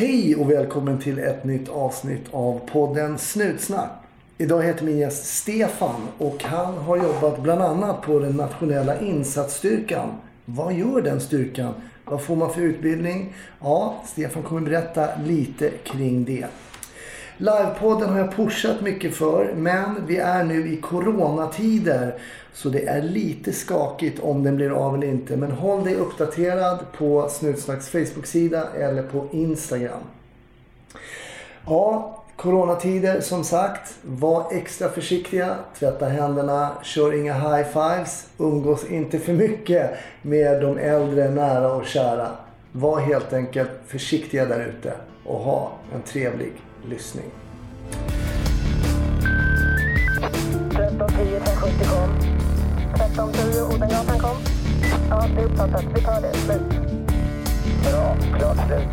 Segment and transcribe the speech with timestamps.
[0.00, 3.90] Hej och välkommen till ett nytt avsnitt av podden Snutsnack.
[4.38, 10.08] Idag heter min gäst Stefan och han har jobbat bland annat på den nationella insatsstyrkan.
[10.44, 11.74] Vad gör den styrkan?
[12.04, 13.34] Vad får man för utbildning?
[13.60, 16.46] Ja, Stefan kommer berätta lite kring det.
[17.40, 22.14] Livepodden har jag pushat mycket för, men vi är nu i coronatider.
[22.52, 25.36] Så det är lite skakigt om den blir av eller inte.
[25.36, 30.00] Men håll dig uppdaterad på Snutsnacks Facebook-sida eller på Instagram.
[31.66, 33.94] Ja, coronatider som sagt.
[34.02, 35.56] Var extra försiktiga.
[35.78, 36.70] Tvätta händerna.
[36.82, 38.26] Kör inga high-fives.
[38.38, 39.90] Umgås inte för mycket
[40.22, 42.28] med de äldre, nära och kära.
[42.72, 44.92] Var helt enkelt försiktiga där ute
[45.24, 46.52] och ha en trevlig
[46.84, 47.30] lyssning.
[50.70, 52.10] 1310 1070 kom.
[52.94, 54.36] 1310 Odengatan kom.
[55.10, 55.84] Ja, det är uppfattat.
[55.94, 56.34] Vi tar det.
[56.34, 56.62] Slut.
[57.82, 58.16] Bra.
[58.38, 58.88] Klart slut.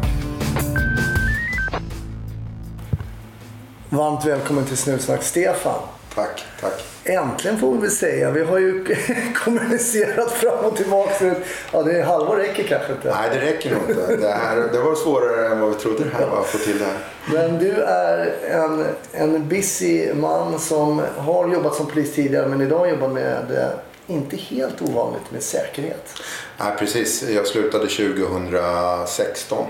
[3.89, 5.81] Varmt välkommen till Snutsnack Stefan.
[6.15, 6.83] Tack, tack.
[7.03, 8.31] Äntligen får vi väl säga.
[8.31, 8.85] Vi har ju
[9.35, 11.35] kommunicerat fram och tillbaka.
[11.71, 13.09] Ja, det är halvår räcker kanske inte.
[13.09, 14.15] Nej, det räcker nog inte.
[14.15, 16.79] Det, här, det var svårare än vad vi trodde det här var att få till
[16.79, 16.97] det här.
[17.33, 22.89] Men du är en, en busy man som har jobbat som polis tidigare men idag
[22.89, 23.71] jobbar med,
[24.07, 26.13] inte helt ovanligt, med säkerhet.
[26.57, 27.29] Nej, precis.
[27.29, 29.65] Jag slutade 2016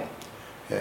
[0.70, 0.78] eh,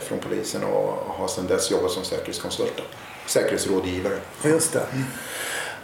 [0.00, 2.82] från polisen och har sedan dess jobbat som säkerhetskonsult.
[3.26, 4.14] Säkerhetsrådgivare.
[4.42, 4.82] Just det.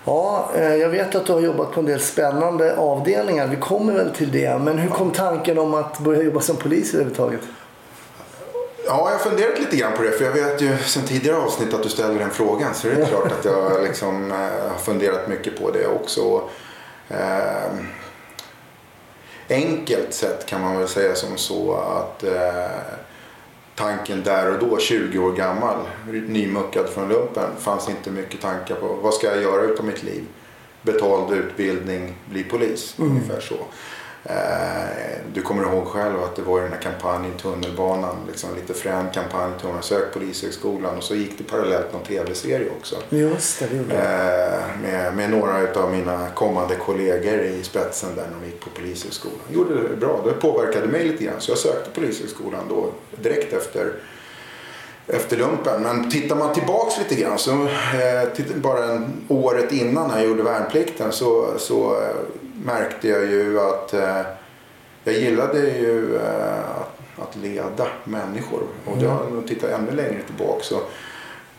[0.04, 3.46] Ja, eh, jag vet att du har jobbat på en del spännande avdelningar.
[3.46, 4.58] Vi kommer väl till det.
[4.58, 7.40] Men hur kom tanken om att börja jobba som polis överhuvudtaget?
[8.86, 10.10] Ja, jag har funderat lite grann på det.
[10.10, 12.74] För jag vet ju sen tidigare avsnitt att du ställer den frågan.
[12.74, 14.38] Så det är klart att jag liksom, eh,
[14.70, 16.42] har funderat mycket på det också.
[17.08, 17.72] Eh,
[19.48, 22.66] enkelt sett kan man väl säga som så att eh,
[23.74, 25.76] tanken där och då, 20 år gammal,
[26.28, 30.24] nymuckad från lumpen, fanns inte mycket tankar på vad ska jag göra utav mitt liv?
[30.82, 33.10] Betald utbildning, bli polis, Mm.
[33.10, 33.54] ungefär så.
[34.24, 35.02] Eh,
[35.34, 39.06] Du kommer ihåg själv att det var ju den här kampanjen Tunnelbanan, liksom lite frän
[39.14, 42.96] kampanj, man sök polishögskolan och så gick det parallellt någon tv-serie också.
[43.08, 43.94] Just det, det gjorde.
[43.94, 48.70] Eh, med, med några av mina kommande kollegor i spetsen där när de gick på
[48.70, 49.38] polishögskolan.
[49.50, 50.20] Gjorde det bra.
[50.24, 51.40] Det påverkade mig lite grann.
[51.40, 52.86] Så jag sökte polishögskolan då
[53.22, 53.92] direkt efter,
[55.06, 55.82] efter lumpen.
[55.82, 61.12] Men tittar man tillbaks lite grann så eh, bara en, året innan jag gjorde värnplikten
[61.12, 62.16] så, så eh,
[62.64, 64.20] märkte jag ju att eh,
[65.04, 66.70] jag gillade ju eh,
[67.18, 68.62] att, leda människor.
[68.84, 70.80] Och har jag tittat ännu längre tillbaka så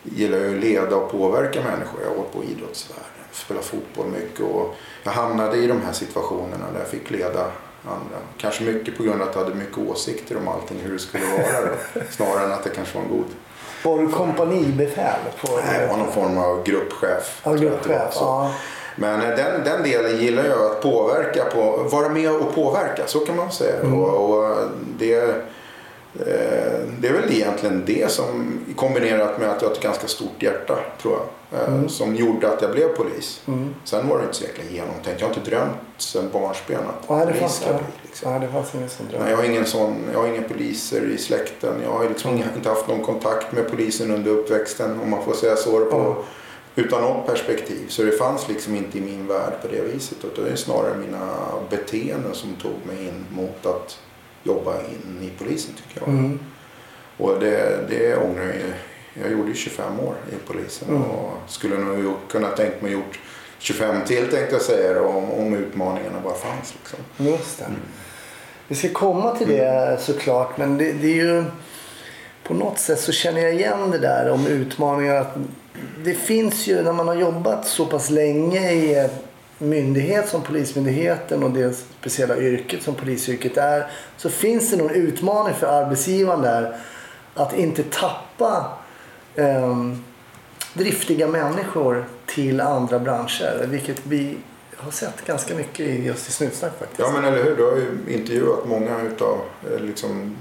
[0.02, 2.00] gillar jag att leda och påverka människor.
[2.02, 6.72] Jag har varit på idrottsvärlden, spelat fotboll mycket och jag hamnade i de här situationerna
[6.72, 7.50] där jag fick leda
[7.84, 8.18] andra.
[8.38, 11.24] Kanske mycket på grund av att jag hade mycket åsikter om allting hur det skulle
[11.24, 13.26] vara då, snarare än att det kanske var en god
[13.82, 15.20] Var du kompanibefäl?
[15.40, 17.40] På, Nej, jag var någon form av gruppchef.
[17.44, 18.12] Ja, gruppchef.
[18.12, 18.24] Så.
[18.24, 18.54] Ja.
[18.96, 23.18] Men eh, den, den delen gillar jag att påverka på, vara med och påverka, så
[23.20, 23.80] kan man säga.
[23.80, 23.94] Mm.
[24.00, 24.56] Och, och
[24.98, 30.06] det, eh, det är väl egentligen det som kombinerat med att jag har ett ganska
[30.06, 31.88] stort hjärta, tror jag, eh, Mm.
[31.88, 33.40] som gjorde att jag blev polis.
[33.84, 35.20] Sen var det inte så jäkla genomtänkt.
[35.20, 37.82] Jag har inte drömt sedan barnsben att det polis fanns, ska bli.
[38.02, 38.32] Liksom.
[38.32, 38.88] ja, det fanns ingen
[39.20, 41.74] Nej, jag har ingen sån, jag har inga poliser i släkten.
[41.84, 45.32] Jag har liksom inga, inte haft någon kontakt med polisen under uppväxten om man får
[45.34, 45.70] säga så.
[45.84, 46.16] På, Ja.
[46.76, 47.86] Utan något perspektiv.
[47.88, 50.18] Så det fanns liksom inte i min värld på det viset.
[50.24, 51.28] Utan det är snarare mina
[51.70, 53.98] beteenden som tog mig in mot att
[54.42, 56.08] jobba in i polisen tycker jag.
[56.08, 56.38] Mm.
[57.16, 58.74] Och det, det ångrar jag.
[59.22, 61.02] Jag gjorde ju 25 år i polisen Mm.
[61.02, 63.18] och skulle nog kunna tänkt mig gjort
[63.58, 66.74] 25 till tänkte jag säga om, om utmaningarna bara fanns.
[66.80, 66.98] Liksom.
[67.26, 67.66] Just det.
[68.68, 70.58] Vi ska komma till det såklart.
[70.58, 71.44] Men det, det är ju...
[72.42, 75.14] På något sätt så känner jag igen det där om utmaningar.
[75.14, 75.36] Att
[76.04, 79.10] det finns ju när man har jobbat så pass länge i en
[79.58, 83.90] myndighet som Polismyndigheten och det speciella yrket som polisyrket är.
[84.16, 86.76] Så finns det nog en utmaning för arbetsgivaren där.
[87.34, 88.78] Att inte tappa
[89.34, 89.76] eh,
[90.74, 93.66] driftiga människor till andra branscher.
[93.66, 94.36] Vilket vi
[94.76, 97.00] har sett ganska mycket just i Snutsnack faktiskt.
[97.00, 99.38] Ja men eller hur, du har ju intervjuat många utav
[99.72, 100.36] eh, liksom,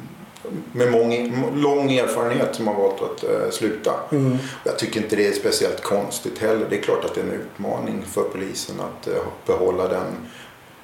[0.72, 3.94] med mång, lång erfarenhet som har valt att eh, sluta.
[4.12, 4.38] Mm.
[4.64, 6.68] Jag tycker inte det är speciellt konstigt heller.
[6.70, 9.14] Det är klart att det är en utmaning för polisen att eh,
[9.46, 10.16] behålla den,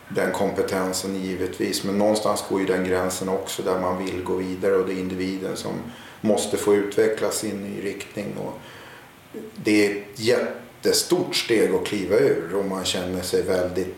[0.09, 1.83] den kompetensen givetvis.
[1.83, 4.99] Men någonstans går ju den gränsen också där man vill gå vidare och det är
[4.99, 5.73] individen som
[6.21, 8.35] måste få utveckla sin ny riktning.
[8.37, 8.53] Och
[9.55, 13.95] det är ett jättestort steg att kliva ur och man känner sig väldigt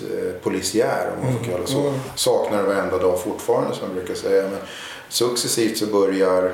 [0.00, 1.94] eh, polisiär om man får kalla det så.
[2.14, 4.42] Saknar det varenda dag fortfarande som jag brukar säga.
[4.42, 4.60] Men
[5.08, 6.52] successivt så börjar,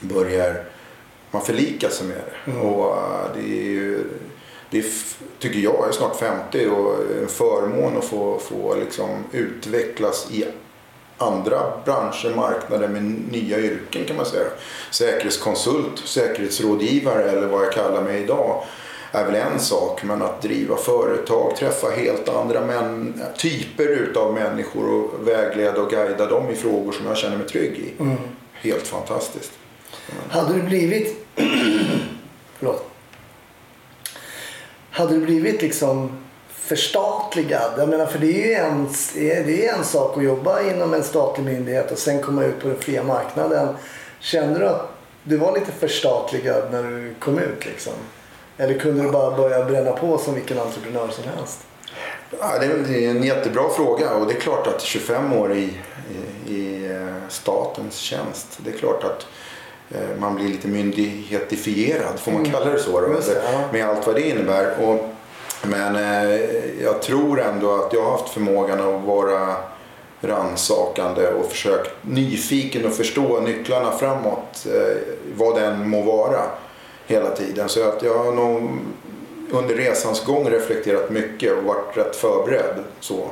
[0.00, 0.64] börjar
[1.30, 2.58] man förlika sig med det.
[2.58, 4.04] Och eh, det är ju,
[4.70, 4.84] det är,
[5.38, 10.44] tycker jag, jag är snart 50 och en förmån att få, få liksom utvecklas i
[11.18, 13.02] andra branscher, marknader med
[13.32, 14.46] nya yrken kan man säga.
[14.90, 18.64] Säkerhetskonsult, säkerhetsrådgivare eller vad jag kallar mig idag
[19.12, 20.02] är väl en sak.
[20.02, 26.26] Men att driva företag, träffa helt andra män, typer utav människor och vägleda och guida
[26.26, 28.02] dem i frågor som jag känner mig trygg i.
[28.52, 29.52] Helt fantastiskt.
[30.28, 31.26] Hade du blivit...
[32.58, 32.86] Förlåt.
[34.90, 37.72] Hade du blivit liksom förstatligad?
[37.78, 38.88] Jag menar, för det är ju en,
[39.46, 42.68] det är en sak att jobba inom en statlig myndighet och sen komma ut på
[42.68, 43.76] den fria marknaden.
[44.20, 44.88] Kände du att
[45.22, 47.92] du var lite förstatligad när du kom ut liksom?
[48.58, 51.66] Eller kunde du bara börja bränna på som vilken entreprenör som helst?
[52.40, 55.70] Ja, det är en jättebra fråga och det är klart att 25 år i,
[56.48, 58.58] i, i eh, statens tjänst.
[58.64, 59.26] Det är klart att
[59.90, 63.00] eh, man blir lite myndighetifierad, får man kalla det så?
[63.00, 63.60] Då, det, ja.
[63.72, 64.74] Med allt vad det innebär.
[64.82, 65.08] Och,
[65.62, 66.40] men eh,
[66.82, 69.56] jag tror ändå att jag har haft förmågan att vara
[70.20, 74.66] rannsakande och försökt nyfiken och förstå nycklarna framåt.
[74.66, 74.96] Eh,
[75.36, 76.40] vad den må vara
[77.06, 77.68] hela tiden.
[77.68, 78.70] Så att jag har nog
[79.50, 82.84] under resans gång reflekterat mycket och varit rätt förberedd.
[83.00, 83.28] Så.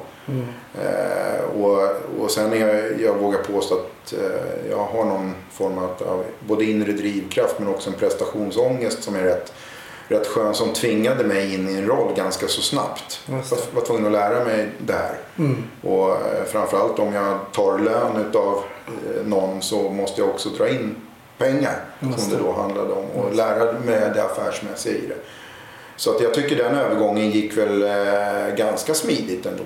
[0.74, 1.88] Eh, och,
[2.20, 6.24] och sen är jag, jag vågar påstå att eh, jag har någon form av, av
[6.40, 9.52] både inre drivkraft men också en prestationsångest som är rätt,
[10.08, 13.20] rätt skön som tvingade mig in i en roll ganska så snabbt.
[13.26, 15.18] Jag var tvungen att lära mig det här.
[15.82, 20.68] Och eh, framförallt om jag tar lön utav eh, någon så måste jag också dra
[20.68, 20.96] in
[21.44, 22.38] pengar Just som det.
[22.38, 25.16] då handlade om och lära mig det affärsmässiga i det.
[25.96, 29.64] Så att jag tycker den övergången gick väl eh, ganska smidigt ändå.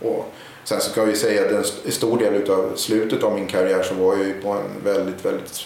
[0.00, 0.24] Och
[0.64, 3.82] sen så kan vi säga att en st- stor del utav slutet av min karriär
[3.82, 5.60] så var jag ju på en väldigt, väldigt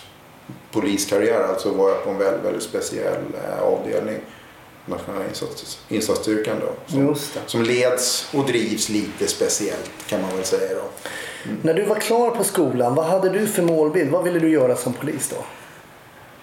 [0.72, 1.40] poliskarriär.
[1.42, 4.20] Alltså var jag på en väldigt, väldigt speciell eh, avdelning.
[4.86, 6.72] Nationella insats, insatsstyrkan då.
[6.92, 7.14] Som,
[7.46, 10.82] som leds och drivs lite speciellt kan man väl säga då.
[11.62, 14.10] När du var klar på skolan, vad hade du för målbild?
[14.10, 15.44] Vad ville du göra som polis då?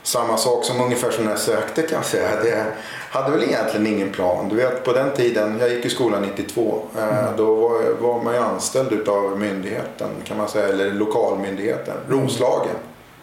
[0.03, 2.29] Samma sak som ungefär som när jag sökte kan jag säga.
[2.43, 2.65] Det
[3.11, 4.49] hade väl egentligen ingen plan.
[4.49, 6.81] Du vet på den tiden, jag gick i skolan 92.
[6.97, 10.67] eh, Då var, var man ju anställd utav myndigheten kan man säga.
[10.67, 11.93] Eller lokalmyndigheten.
[12.09, 12.75] Roslagen.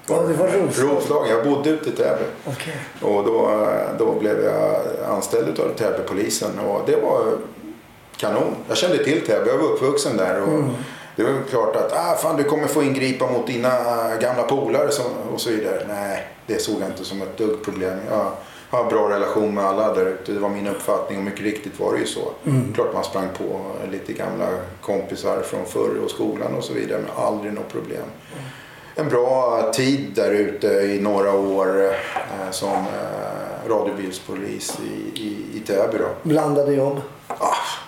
[0.07, 0.97] Ja, det var Roslagen.
[0.97, 1.31] Roslagen.
[1.31, 2.25] Jag bodde ute i Täby.
[2.47, 2.77] Okej.
[3.03, 3.67] Och då,
[3.99, 6.59] då blev jag anställd utav Täbypolisen.
[6.59, 7.21] Och det var
[8.17, 8.55] kanon.
[8.69, 9.49] Jag kände till Täby.
[9.51, 10.43] Jag var uppvuxen där.
[10.43, 10.49] Och
[11.17, 13.71] Det var klart att ah, fan, du kommer få ingripa mot dina
[14.21, 14.89] gamla polare
[15.33, 15.85] och så vidare.
[15.89, 17.99] Nej, det såg jag inte som ett dugg problem.
[18.11, 18.33] Jag
[18.71, 20.33] har bra relation med alla där ute.
[20.33, 22.33] Det var min uppfattning och mycket riktigt var det ju så.
[22.75, 23.61] Klart man sprang på
[23.91, 24.49] lite gamla
[24.81, 27.01] kompisar från förr och skolan och så vidare.
[27.01, 28.05] Men aldrig något problem.
[28.95, 35.61] En bra tid där ute i några år eh, som eh, radiobilspolis i, i, i
[35.61, 35.99] Täby.
[35.99, 36.09] Då.
[36.23, 37.01] Blandade jobb.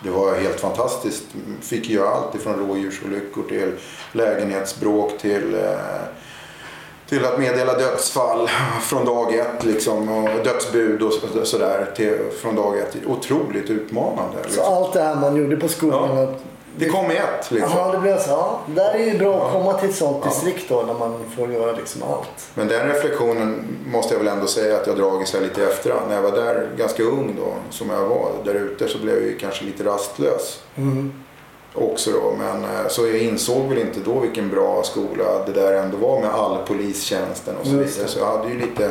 [0.04, 1.22] Det var helt fantastiskt.
[1.60, 3.72] Fick göra allt ifrån rådjursolyckor till
[4.12, 5.70] lägenhetsbråk till, eh,
[7.08, 8.48] till att meddela dödsfall
[8.82, 9.64] från dag ett.
[9.64, 12.96] Liksom, och dödsbud och så- sådär till, från dag ett.
[13.06, 14.36] Otroligt utmanande.
[14.42, 14.64] Så Liksom.
[14.74, 16.16] allt det här man gjorde på skolan.
[16.16, 16.28] Ja.
[16.76, 17.50] Det kom i ett.
[17.50, 17.70] Liksom.
[17.76, 18.30] Jaha, det blev så.
[18.30, 21.52] Ja, där är ju bra att komma till ett sånt distrikt då när man får
[21.52, 22.50] göra liksom allt.
[22.54, 26.08] Men den reflektionen måste jag väl ändå säga att jag dragit sig lite i efterhand.
[26.08, 29.24] När jag var där ganska ung då, som jag var där ute, så blev jag
[29.24, 30.62] ju kanske lite rastlös.
[31.74, 32.34] Också då.
[32.38, 36.20] Men eh, så jag insåg väl inte då vilken bra skola det där ändå var
[36.20, 38.08] med all polistjänsten och så vidare.
[38.08, 38.90] Så jag hade ju lite,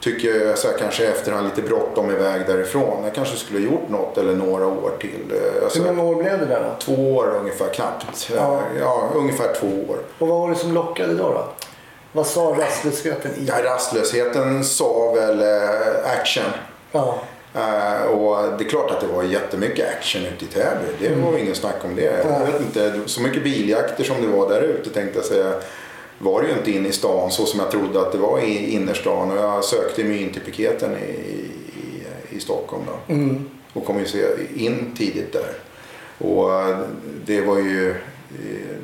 [0.00, 3.04] tycker jag så här, kanske i efterhand, lite bråttom iväg därifrån.
[3.04, 5.24] Jag kanske skulle ha gjort något eller några år till.
[5.30, 6.76] Eh, Jag Hur många år blev det där då?
[6.84, 8.30] två år ungefär, knappt.
[8.36, 8.60] Ja.
[8.80, 9.98] Ja, ungefär två år.
[10.18, 11.22] Och vad var det som lockade då?
[11.28, 11.48] då?
[12.12, 13.44] Vad sa rastlösheten i?
[13.48, 16.44] Ja, rastlösheten sa väl eh, action.
[16.92, 17.18] Ja.
[17.54, 20.86] Eh, och det är klart att det var jättemycket action ute i Täby.
[21.08, 22.02] Det var ingen snack om det.
[22.30, 25.52] Jag vet inte, så mycket biljakter som det var där ute tänkte jag säga.
[26.18, 28.72] Var det ju inte inne i stan så som jag trodde att det var i
[28.72, 29.30] innerstan.
[29.30, 33.14] Och jag sökte mig in till piketen i, i, i Stockholm då.
[33.72, 34.24] Och kom ju se
[34.56, 35.54] in tidigt där.
[36.18, 36.78] Och eh,
[37.26, 38.76] det var ju eh,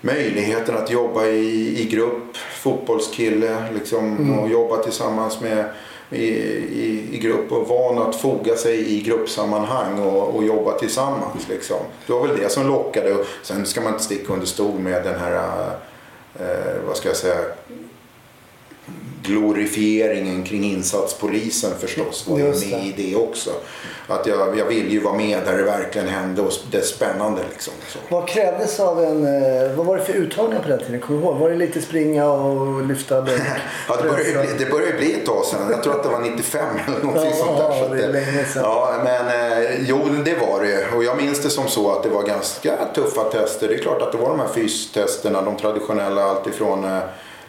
[0.00, 5.64] möjligheten att jobba i, i grupp, fotbollskille liksom, och jobba tillsammans med
[6.10, 11.48] i, i, i grupp och van att foga sig i gruppsammanhang och, och jobba tillsammans.
[11.48, 11.76] Liksom.
[12.06, 13.14] Det var väl det som lockade.
[13.14, 15.70] Och sen ska man inte sticka under stol med den här,
[16.40, 17.38] eh, vad ska jag säga,
[19.24, 23.02] glorifieringen kring insatspolisen förstås var ju Just med det.
[23.02, 23.50] i det också.
[24.06, 27.42] Att jag, jag ville ju vara med där det verkligen hände och det är spännande
[27.50, 27.72] liksom.
[27.88, 27.98] Så.
[28.08, 29.24] Vad krävdes av en...
[29.26, 31.00] eh, Vad var det för uttagningar på den tiden?
[31.00, 31.36] Kommer du ihåg?
[31.36, 33.40] Var det lite springa och lyfta bänk?
[33.88, 35.60] Ja, det började, bli, det började bli ett tag sedan.
[35.70, 37.82] Jag tror att det var 95 eller någonting Ja, sånt där.
[37.88, 38.62] Så det är länge sedan.
[38.62, 40.96] Ja, men eh, jo, det var det.
[40.96, 43.68] Och jag minns det som så att det var ganska tuffa tester.
[43.68, 46.98] Det är klart att det var de här fystesterna, de traditionella, alltifrån eh,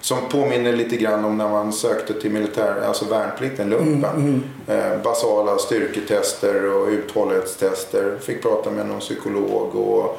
[0.06, 4.44] som påminner lite grann om när man sökte till militär, alltså värnplikten, lumpen.
[4.68, 8.18] Eh, basala styrketester och uthållighetstester.
[8.22, 10.18] Fick prata med någon psykolog och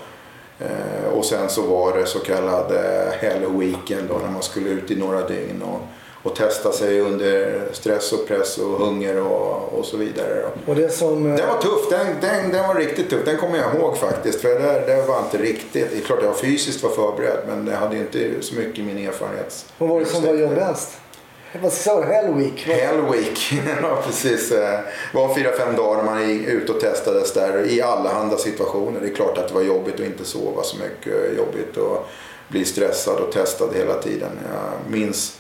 [0.59, 4.69] Eh, och sen så var det så kallad eh, hell weekend då när man skulle
[4.69, 5.81] ut i några dygn och,
[6.27, 10.45] och testa sig under stress och press och hunger och, och så vidare.
[10.67, 11.31] Och det som...
[11.31, 13.25] eh, Den var tuff, den, den, den var riktigt tuff.
[13.25, 14.41] Den kommer jag ihåg faktiskt.
[14.41, 17.77] För det, det var inte riktigt, det är klart jag fysiskt var förberedd men jag
[17.77, 19.67] hade inte så mycket i min erfarenhet.
[19.79, 20.89] Vad var det som var jobbigast?
[21.63, 22.07] Vad sa du?
[22.07, 22.67] Hell Week?
[22.67, 23.53] Hell Week,
[23.83, 24.49] ja precis.
[24.51, 24.81] Det
[25.15, 29.01] var fyra, fem dagar när man gick ut och testades där i allehanda situationer.
[29.01, 31.37] Det är klart att det var jobbigt att inte sova så mycket.
[31.39, 32.07] Jobbigt att
[32.49, 34.31] bli stressad och testad hela tiden.
[34.53, 35.39] Jag minns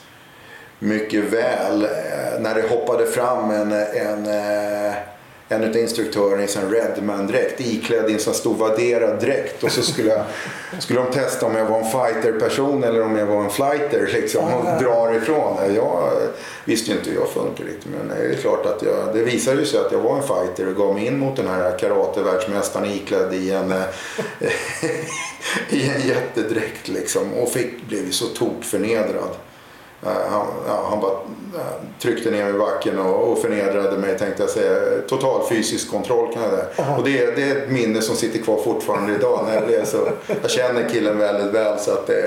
[0.79, 4.95] mycket väl eh, när det hoppade fram en, en, eh,
[5.49, 9.83] en av instruktörerna i en Redman-dräkt iklädd i en sån stor vadderad dräkt och så
[9.83, 10.25] skulle, jag,
[10.83, 14.45] skulle de testa om jag var en fighter-person eller om jag var en flighter liksom
[14.45, 15.75] och drar ifrån.
[15.75, 16.13] Jag
[16.65, 19.61] visste ju inte hur jag funkar riktigt men det är klart att jag, det visade
[19.61, 22.91] ju sig att jag var en fighter och gav mig in mot den här karatevärldsmästaren
[22.91, 23.83] iklädd i en, eh,
[25.71, 29.31] i en jättedräkt liksom och fick, blev ju så tokförnedrad.
[30.07, 34.19] Eh, Han, ja, han bara eh, tryckte ner mig i backen och, och förnedrade mig
[34.19, 35.01] tänkte jag säga.
[35.09, 36.97] Total fysisk kontroll kan jag säga.
[36.97, 39.45] Och det, det är ett minne som sitter kvar fortfarande idag.
[39.47, 39.97] När jag, blev så,
[40.43, 42.23] jag känner killen väldigt väl så att det,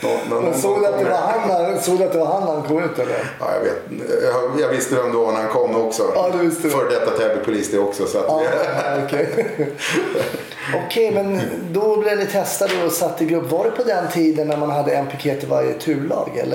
[0.00, 2.52] det såg du att det var han när, såg du att det var han när
[2.52, 3.32] han kom ut eller?
[3.40, 6.02] Ja, jag, vet, jag, jag visste vem det var när han kom också.
[6.14, 6.70] Ja, du visste det.
[6.70, 8.06] Före detta Täbypolis det också.
[8.06, 8.40] Så att, Ja,
[9.06, 9.46] okej.
[10.86, 11.40] Okej, men
[11.72, 13.50] då blev ni testade och satt i grupp.
[13.50, 16.49] Var det på den tiden när man hade en piket i varje turlag eller?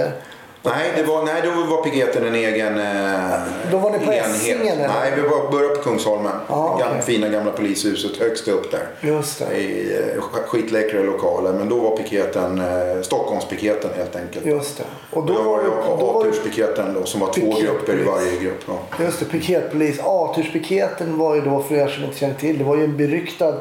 [0.65, 3.39] Nej, det var, nej, då var piketen en egen eh,
[3.71, 4.25] Då var ni på enhet.
[4.25, 4.87] Essingen, eller?
[4.87, 6.31] Nej, vi var, började på Kungsholmen.
[6.47, 7.01] Ja, Gamla.
[7.01, 8.87] Fina gamla polishuset högst upp där.
[9.01, 9.57] Just det.
[9.57, 11.53] I eh, skitläckra lokaler.
[11.53, 14.45] Men då var piketen eh, Stockholmspiketen helt enkelt.
[14.45, 14.83] Just det.
[15.11, 18.39] Och då var det då var det A-turspiketen då, som var två grupper i varje
[18.39, 18.61] grupp.
[18.67, 19.03] Ja.
[19.03, 19.99] Just det, piketpolis.
[20.03, 23.53] A-turspiketen var ju då, för er som inte känner till, det var ju en beryktad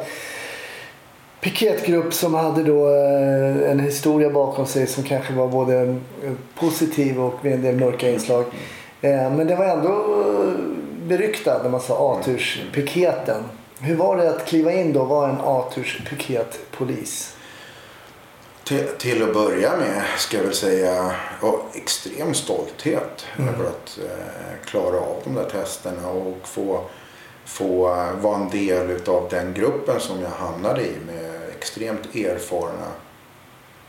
[1.45, 5.75] piketgrupp som hade då eh, en historia bakom sig som kanske var både
[6.23, 8.45] eh, positiv och med en del mörka inslag.
[9.01, 10.05] Eh, Men det var ändå
[11.07, 13.43] beryktad när man sa A-turspiketen.
[13.81, 17.37] Hur var det att kliva in då vara en A-turspiketpolis?
[18.65, 21.11] Till, till att börja med ska jag väl säga
[21.43, 23.55] ja, extrem stolthet Mm.
[23.55, 26.81] över att eh, klara av de där testerna och få,
[27.47, 27.83] få
[28.21, 32.87] vara en del utav den gruppen som jag hamnade i med extremt erfarna,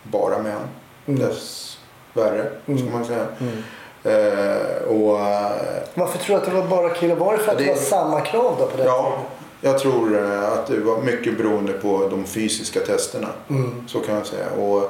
[0.04, 0.62] bara män
[1.08, 1.20] Mm.
[1.20, 2.80] dessvärre, Mm.
[2.80, 3.26] ska man säga.
[3.40, 3.64] Mm.
[4.04, 5.52] Eh, och, eh,
[5.94, 7.16] Varför tror du att det var bara killar?
[7.16, 9.18] Var det för att det, Det- var samma krav då på den ja,
[9.62, 13.28] jag tror eh, att det var mycket beroende på de fysiska testerna.
[13.50, 13.88] Mm.
[13.88, 14.50] Så kan jag säga.
[14.50, 14.90] Och,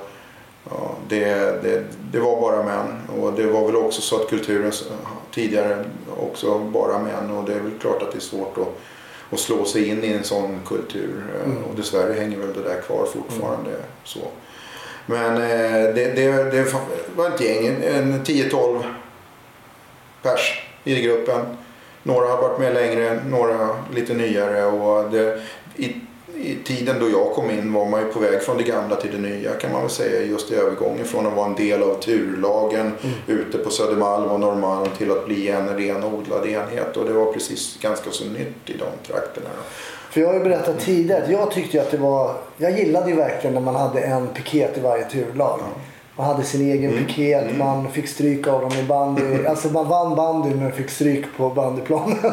[0.69, 1.25] ja, det,
[1.63, 3.01] det, det var bara män.
[3.22, 4.72] Och det var väl också så att kulturen
[5.36, 5.86] tidigare
[6.20, 7.32] också bara män.
[7.32, 8.68] Och det är väl klart att det är svårt att,
[9.34, 11.24] att slå sig in i en sån kultur.
[11.46, 11.63] Mm.
[11.63, 13.72] Och dessvärre hänger väl det där kvar fortfarande.
[14.04, 14.20] Så.
[15.06, 16.74] Men eh, det, det, det
[17.15, 18.84] var ett gäng, en- en 10-12
[20.22, 21.42] pers i gruppen.
[22.04, 24.65] Några har varit med längre, några lite nyare.
[24.65, 25.42] Och det,
[25.75, 25.96] i,
[26.38, 29.12] I tiden då jag kom in var man ju på väg från det gamla till
[29.12, 30.25] det nya kan man väl säga.
[30.25, 32.92] Just i övergången från att vara en del av turlagen
[33.27, 36.98] ute på Södermalm och Norrmalm till att bli en renodlad enhet.
[36.98, 39.50] Och det var precis ganska så nytt i de trakterna.
[40.10, 42.36] För jag har ju berättat tidigare att jag tyckte att det var...
[42.58, 45.60] Jag gillade ju verkligen när man hade en piket i varje turlag.
[46.17, 47.05] Man hade sin egen Mm.
[47.05, 49.45] piket, man fick stryk av dem i bandy.
[49.45, 52.17] Alltså man vann bandy men fick stryk på bandyplanen.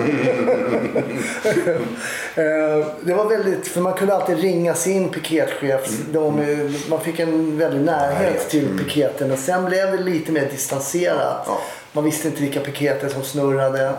[2.35, 5.89] Eh, det var väldigt, för man kunde alltid ringa sin piketchef.
[6.13, 8.79] De, eh, man fick en väldig närhet till mm.
[8.79, 9.33] piketen.
[9.33, 11.49] Och sen blev det lite mer distanserat.
[11.93, 13.93] Man visste inte vilka piketer som snurrade.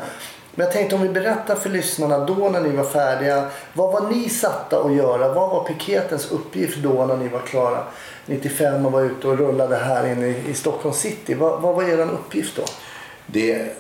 [0.55, 3.50] Men jag tänkte om vi berättar för lyssnarna då när ni var färdiga.
[3.74, 5.33] Vad var ni satta att göra?
[5.33, 7.83] Vad var piketens uppgift då när ni var klara
[8.25, 11.33] 95 och var ute och rullade här inne i, i Stockholm city?
[11.33, 12.63] Vad, vad var er uppgift då?
[13.25, 13.77] Det,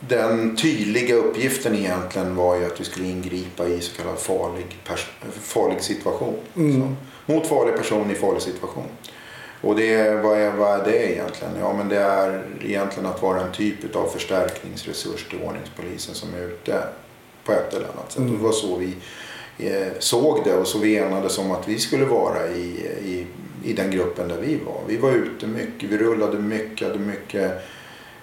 [0.00, 4.78] den tydliga uppgiften egentligen var ju att vi skulle ingripa i så kallad farlig,
[5.42, 6.34] farlig situation.
[6.56, 6.80] Mm.
[6.80, 8.84] Så, mot farlig person i farlig situation.
[9.60, 11.52] Och det, vad, är, vad är det egentligen?
[11.60, 16.42] Ja, men det är egentligen att vara en typ av förstärkningsresurs till ordningspolisen som är
[16.42, 16.82] ute
[17.44, 18.18] på ett eller annat sätt.
[18.18, 18.36] Mm.
[18.36, 18.96] Det var så vi
[19.58, 23.26] eh, såg det och så vi enades om att vi skulle vara i, i,
[23.64, 24.80] i den gruppen där vi var.
[24.86, 27.52] Vi var ute mycket, vi rullade mycket, hade mycket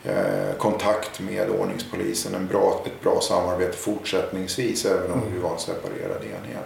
[0.03, 2.35] eh, kontakt med ordningspolisen.
[2.35, 6.65] En bra, ett bra samarbete fortsättningsvis även om vi var en separerad enhet.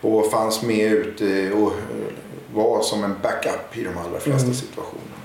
[0.00, 2.27] Och fanns med ute och eh,
[2.58, 4.54] var som en backup i de allra flesta Mm.
[4.54, 5.18] situationerna.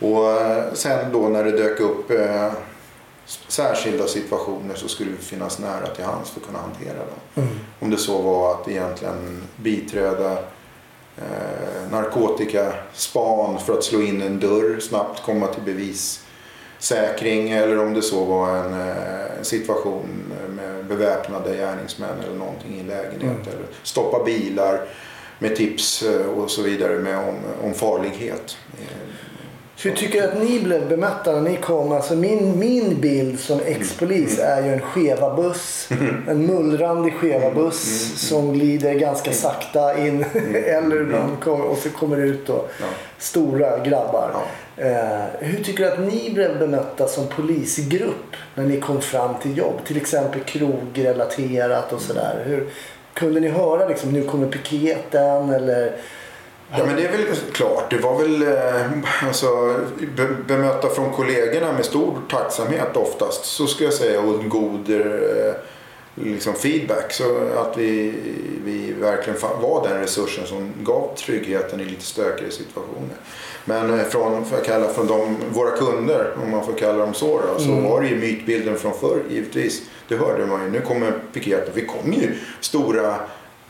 [0.00, 2.52] Och eh, sen då när det dök upp eh,
[3.48, 7.18] särskilda situationer så skulle vi finnas nära till hands för att kunna hantera dem.
[7.44, 7.48] Mm.
[7.80, 10.32] Om det så var att egentligen biträda
[11.16, 18.02] eh, narkotikaspan för att slå in en dörr, snabbt komma till bevissäkring eller om det
[18.02, 18.96] så var en, eh,
[19.42, 23.22] situation med beväpnade gärningsmän eller någonting i en lägenhet.
[23.22, 23.40] Mm.
[23.42, 24.80] Eller stoppa bilar
[25.38, 28.56] med tips eh, och så vidare med om, om farlighet.
[28.80, 28.86] Eh,
[29.82, 31.92] Hur tycker du att ni blev bemötta när ni kom?
[31.92, 35.88] Alltså min, min bild som ex-polis är ju en skeva buss.
[36.28, 40.24] En mullrande skeva buss som glider ganska sakta in.
[40.54, 42.64] Eller ibland kommer, och så kommer det ut då
[43.18, 44.30] stora grabbar.
[44.76, 49.56] Eh, hur tycker du att ni blev bemötta som polisgrupp när ni kom fram till
[49.58, 49.74] jobb?
[49.86, 52.42] Till exempel krogrelaterat och sådär.
[52.46, 52.66] Hur,
[53.18, 55.92] kunde ni höra liksom, nu kommer piketen eller?
[56.70, 57.90] Ja men det är väl klart.
[57.90, 59.74] Det var väl eh, alltså,
[60.46, 63.44] bemöta från kollegorna med stor tacksamhet oftast.
[63.44, 65.54] Så ska jag säga och en god eh,
[66.14, 67.12] liksom feedback.
[67.12, 67.24] Så
[67.56, 68.14] att vi,
[68.64, 73.16] vi verkligen var den resursen som gav tryggheten i lite stökigare situationer.
[73.64, 77.14] Men eh, från, får jag kalla, från de, våra kunder, om man får kalla dem
[77.14, 79.82] så, då, så var det ju mytbilden från förr givetvis.
[80.08, 80.70] Det hörde man ju.
[80.70, 81.72] Nu kommer piketen.
[81.74, 83.14] Vi kom ju stora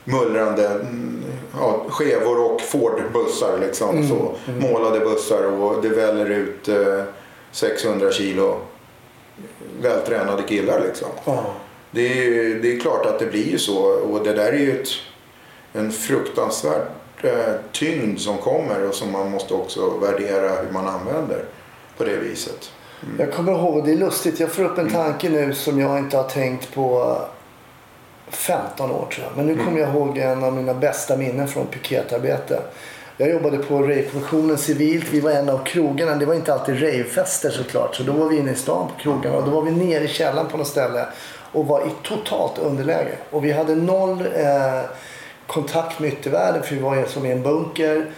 [0.04, 1.22] mullrande mm,
[1.60, 3.58] ja, skevor och Ford-bussar.
[3.58, 7.02] Liksom, så, Målade bussar och det väller ut eh,
[7.52, 8.60] 600 kilo
[9.82, 10.80] vältränade killar.
[10.80, 11.08] Liksom.
[11.24, 11.54] Ja.
[11.90, 14.80] Det, är, det är klart att det blir ju så och det där är ju
[14.80, 14.88] ett,
[15.72, 16.82] en fruktansvärd
[17.22, 21.44] eh, tyngd som kommer och som man måste också värdera hur man använder
[21.96, 22.70] på det viset.
[23.18, 26.16] Jag kommer ihåg, det är lustigt, jag får upp en tanke nu som jag inte
[26.16, 27.18] har tänkt på
[28.28, 29.36] 15 år tror jag.
[29.36, 32.62] Men nu kommer jag ihåg en av mina bästa minnen från piketarbete.
[33.20, 35.06] Jag jobbade på ravekommissionen civilt.
[35.10, 36.14] Vi var en av krogarna.
[36.14, 37.96] Det var inte alltid ravefester såklart.
[37.96, 40.08] Så då var vi inne i stan på krogarna och då var vi nere i
[40.08, 41.06] källaren på något ställe
[41.52, 43.16] och var i totalt underläge.
[43.30, 44.80] Och vi hade noll eh,
[45.46, 48.10] kontakt med yttervärlden för vi var som i en bunker.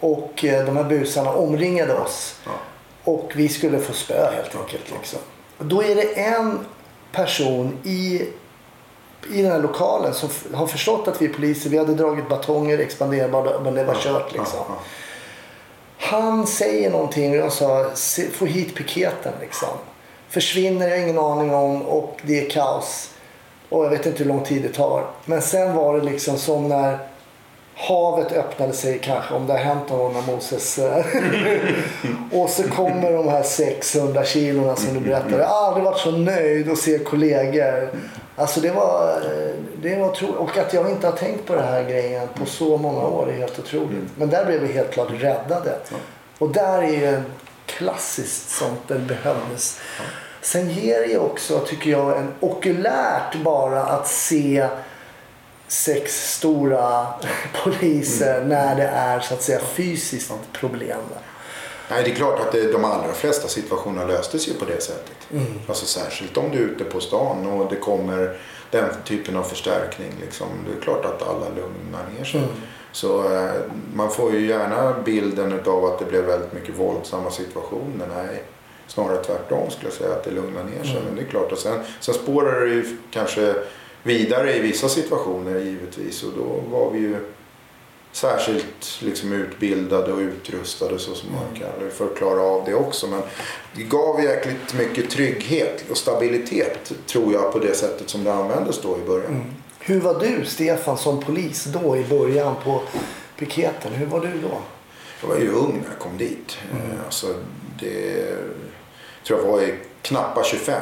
[0.00, 2.34] Och eh, de här busarna omringade oss.
[2.44, 2.50] Ja.
[3.04, 4.90] Och vi skulle få spö helt enkelt.
[4.98, 5.18] Liksom.
[5.58, 6.58] Och då är det en
[7.12, 8.22] person i,
[9.32, 11.70] i den här lokalen som har förstått att vi är poliser.
[11.70, 14.60] Vi hade dragit batonger, expanderbara, men det var kört liksom.
[15.98, 19.68] Han säger någonting och jag sa "Se- få hit piketen liksom.
[20.34, 23.10] Försvinner, jag har ingen aning om och det är kaos.
[23.68, 25.06] Och jag vet inte hur lång tid det tar.
[25.24, 26.98] Men sen var det liksom som när
[27.74, 30.78] havet öppnade sig kanske om det har hänt någon när Moses.
[32.32, 35.36] och så kommer de här 600 kilona som du berättade.
[35.38, 37.90] Jag har aldrig varit så nöjd att se kollegor.
[38.36, 39.22] Alltså det var,
[39.82, 42.76] det var tro- Och att jag inte har tänkt på den här grejen på så
[42.76, 44.04] många år är helt otroligt.
[44.16, 45.78] Men där blev vi helt klart räddade.
[46.38, 47.22] Och där är ju
[47.66, 49.80] klassiskt sånt det behövdes.
[50.44, 54.68] Sen ger det också, tycker jag, en okulärt bara att se
[55.68, 57.06] sex stora
[57.64, 61.00] poliser när det är så att säga fysiskt problem.
[61.90, 65.16] Nej, det är klart att det, de allra flesta situationer löstes ju på det sättet.
[65.68, 68.36] Alltså särskilt om du är ute på stan och det kommer
[68.70, 70.12] den typen av förstärkning.
[70.20, 70.46] Liksom.
[70.66, 72.42] Det är klart att alla lugnar ner sig.
[72.92, 73.50] Så eh,
[73.94, 78.06] man får ju gärna bilden av att det blev väldigt mycket våldsamma situationer.
[78.16, 78.42] Nej,
[78.86, 81.00] snarare tvärtom skulle jag säga att det lugnar ner sig.
[81.06, 83.54] Men det är klart att sen, sen spårar det ju kanske
[84.02, 86.22] vidare i vissa situationer givetvis.
[86.22, 87.16] Och då var vi ju
[88.12, 93.06] särskilt liksom utbildade och utrustade så som man kan för att klara av det också.
[93.06, 93.22] Men
[93.76, 98.80] det gav jäkligt mycket trygghet och stabilitet tror jag på det sättet som det användes
[98.82, 99.44] då i början.
[99.80, 102.82] Hur var du, Stefan, som polis då i början på
[103.38, 103.92] piketen?
[103.92, 104.58] Hur var du då?
[105.20, 106.58] Jag var ju ung när jag kom dit.
[106.72, 107.26] Eh, Alltså,
[107.80, 108.26] det
[109.26, 110.80] tror jag var i knappa 25.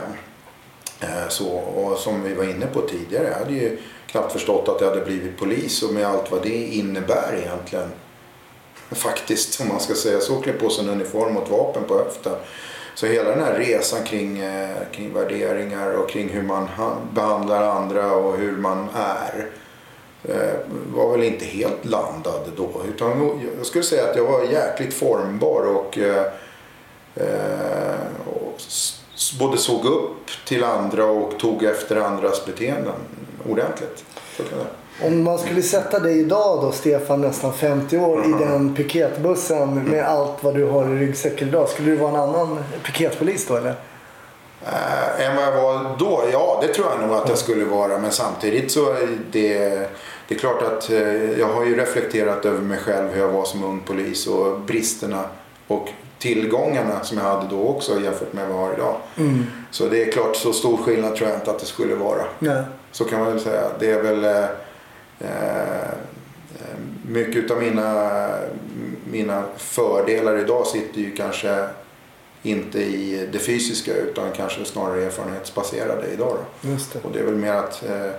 [1.01, 4.81] Eh, så, och som vi var inne på tidigare, jag hade ju knappt förstått att
[4.81, 7.89] jag hade blivit polis och med allt vad det innebär egentligen.
[8.91, 11.95] Faktiskt, om man ska säga så, klä på sig en uniform och ett vapen på
[11.95, 12.35] höften.
[12.95, 16.69] Så hela den här resan kring, eh, kring värderingar och kring hur man
[17.15, 19.47] behandlar andra och hur man är.
[20.25, 20.59] Eh,
[20.95, 22.83] var väl inte helt landad då.
[22.89, 25.99] Utan jag skulle säga att jag var jäkligt formbar och,
[29.39, 32.95] både såg upp till andra och tog efter andras beteenden
[33.51, 34.05] ordentligt.
[35.03, 40.05] Om man skulle sätta dig idag då, Stefan, nästan 50 år, i den piketbussen med
[40.05, 41.69] allt vad du har i ryggsäcken idag.
[41.69, 43.75] Skulle du vara en annan piketpolis då eller?
[44.67, 46.25] Äh, än vad jag var då?
[46.33, 47.99] Ja, det tror jag nog att jag skulle vara.
[47.99, 49.59] Men samtidigt så är det,
[50.29, 53.45] det är klart att eh, jag har ju reflekterat över mig själv hur jag var
[53.45, 55.25] som ung polis och bristerna
[55.67, 55.89] och
[56.23, 58.97] tillgångarna som jag hade då också jämfört med vad jag har idag.
[59.71, 62.25] Så det är klart, så stor skillnad tror jag inte att det skulle vara.
[62.39, 62.63] Nej.
[62.93, 63.63] Så kan man väl säga.
[63.79, 64.45] Det är väl eh,
[65.21, 65.95] eh,
[67.09, 68.29] mycket av mina,
[69.11, 71.67] mina fördelar idag sitter ju kanske
[72.43, 76.37] inte i det fysiska utan kanske snarare erfarenhetsbaserade idag.
[76.63, 76.69] Då.
[76.69, 76.99] Just det.
[77.03, 78.11] Och det är väl mer att eh,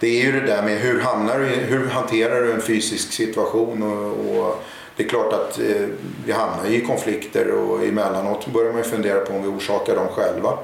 [0.00, 3.82] det är ju det där med hur, hamnar du, hur hanterar du en fysisk situation
[3.82, 4.62] och, och
[5.00, 5.86] det är klart att eh,
[6.26, 10.08] vi hamnar i konflikter och emellanåt börjar man ju fundera på om vi orsakar dem
[10.08, 10.58] själva.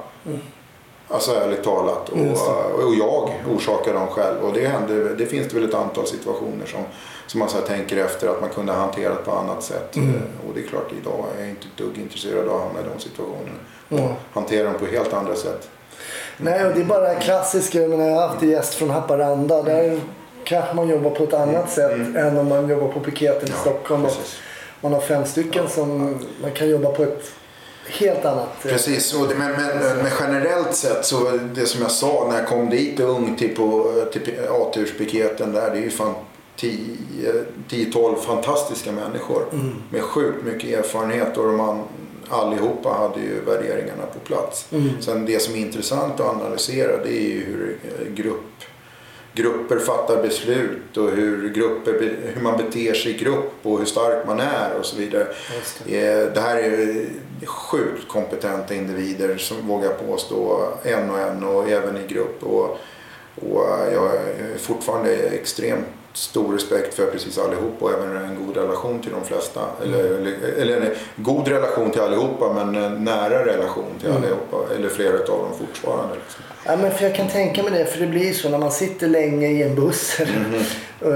[1.07, 2.09] Alltså ärligt talat.
[2.09, 2.83] Och, det.
[2.83, 4.39] och jag orsakar dem själv.
[4.41, 6.79] Och det, händer, det finns det väl ett antal situationer som,
[7.27, 9.95] som man så tänker efter att man kunde ha hanterat på annat sätt.
[9.95, 10.15] Mm.
[10.15, 12.79] Eh, Och det är klart idag är jag inte ett dugg intresserad av att hamna
[12.79, 13.59] i de situationerna.
[13.89, 14.13] Mm.
[14.33, 15.69] Hantera dem på helt andra sätt.
[16.37, 17.81] Nej, och det är bara klassiska.
[17.81, 19.63] Jag, menar, jag har haft en gäst från Haparanda.
[19.63, 19.99] Där
[20.47, 24.05] kanske man jobbar på ett annat sätt än om man jobbar på piketen i Stockholm.
[24.05, 24.39] Och precis.
[24.81, 27.31] man har fem stycken som man kan jobba på ett
[27.89, 31.91] helt annat eh, Precis, och det, men, men, men generellt sett så det som jag
[31.91, 35.71] sa när jag kom dit ung till, på, till A-turspiketen där.
[35.71, 36.13] Det är ju fan
[37.69, 39.45] 10-12 fantastiska människor
[39.89, 41.83] med sjukt mycket erfarenhet och de an,
[42.29, 44.67] allihopa hade ju värderingarna på plats.
[44.99, 47.79] Sen det som är intressant att analysera det är ju hur
[48.15, 48.63] grupp
[49.37, 54.27] grupper fattar beslut och hur, grupper, hur man beter sig i grupp och hur stark
[54.27, 55.27] man är och så vidare.
[55.57, 57.05] Just Eh, Det här är
[57.45, 62.43] sjukt kompetenta individer som vågar påstå en och en och även i grupp.
[62.43, 62.77] Och,
[63.35, 64.19] och jag har
[64.57, 69.61] fortfarande extremt stor respekt för precis allihop och även en god relation till de flesta.
[69.83, 74.73] Eller, eller, eller en god relation till allihopa men en nära relation till allihopa.
[74.75, 76.15] Eller flera av dem fortfarande.
[76.15, 76.43] Liksom.
[76.67, 77.85] Ja, men för jag kan tänka mig det.
[77.85, 80.39] För det blir så när man sitter länge i en buss eller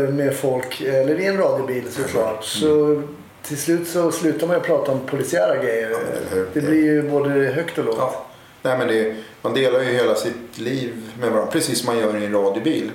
[0.11, 0.81] med folk.
[0.81, 2.43] Eller i en radiobil såklart.
[2.43, 3.01] Så
[3.43, 5.95] till slut så slutar man ju prata om polisiära grejer.
[6.53, 7.95] det blir ju både högt och lågt.
[7.99, 8.25] Ja.
[8.63, 12.21] Nej, men det, man delar ju hela sitt liv med varandra, precis som man gör
[12.21, 12.91] i en radiobil.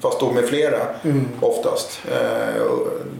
[0.00, 0.86] Fast då med flera
[1.40, 2.00] oftast.
[2.10, 2.62] Eh,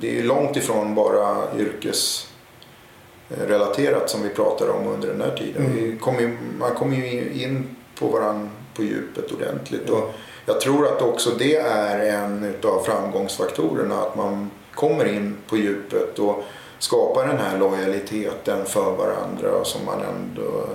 [0.01, 5.73] det är ju långt ifrån bara yrkesrelaterat som vi pratar om under den här tiden.
[5.75, 9.91] Vi kommer man kommer ju in på varandra på djupet ordentligt.
[9.91, 10.15] Och
[10.47, 14.01] jag tror att också det är en av framgångsfaktorerna.
[14.01, 16.45] Att man kommer in på djupet och
[16.79, 20.67] skapar den här lojaliteten för varandra som man ändå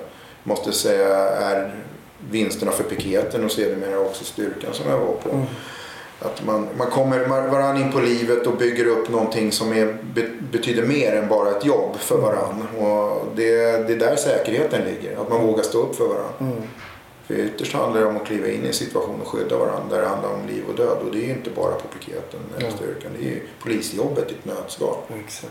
[0.44, 1.76] måste säga är
[2.30, 5.46] vinsterna för piketen och sedermera också styrkan som jag var på.
[6.20, 10.30] Att man, man kommer varann in på livet och bygger upp någonting som är, be,
[10.52, 12.68] betyder mer än bara ett jobb för varann.
[12.78, 16.34] Och det, det är där säkerheten ligger, att man vågar stå upp för varandra.
[16.40, 16.62] Mm.
[17.36, 20.08] För ytterst handlar det om att kliva in i en situation och skydda varandra det
[20.08, 20.98] handlar om liv och död.
[21.06, 22.76] Och det är ju inte bara på piketen eller Ja.
[22.76, 24.96] styrkan, det är ju polisjobbet i ett nötskal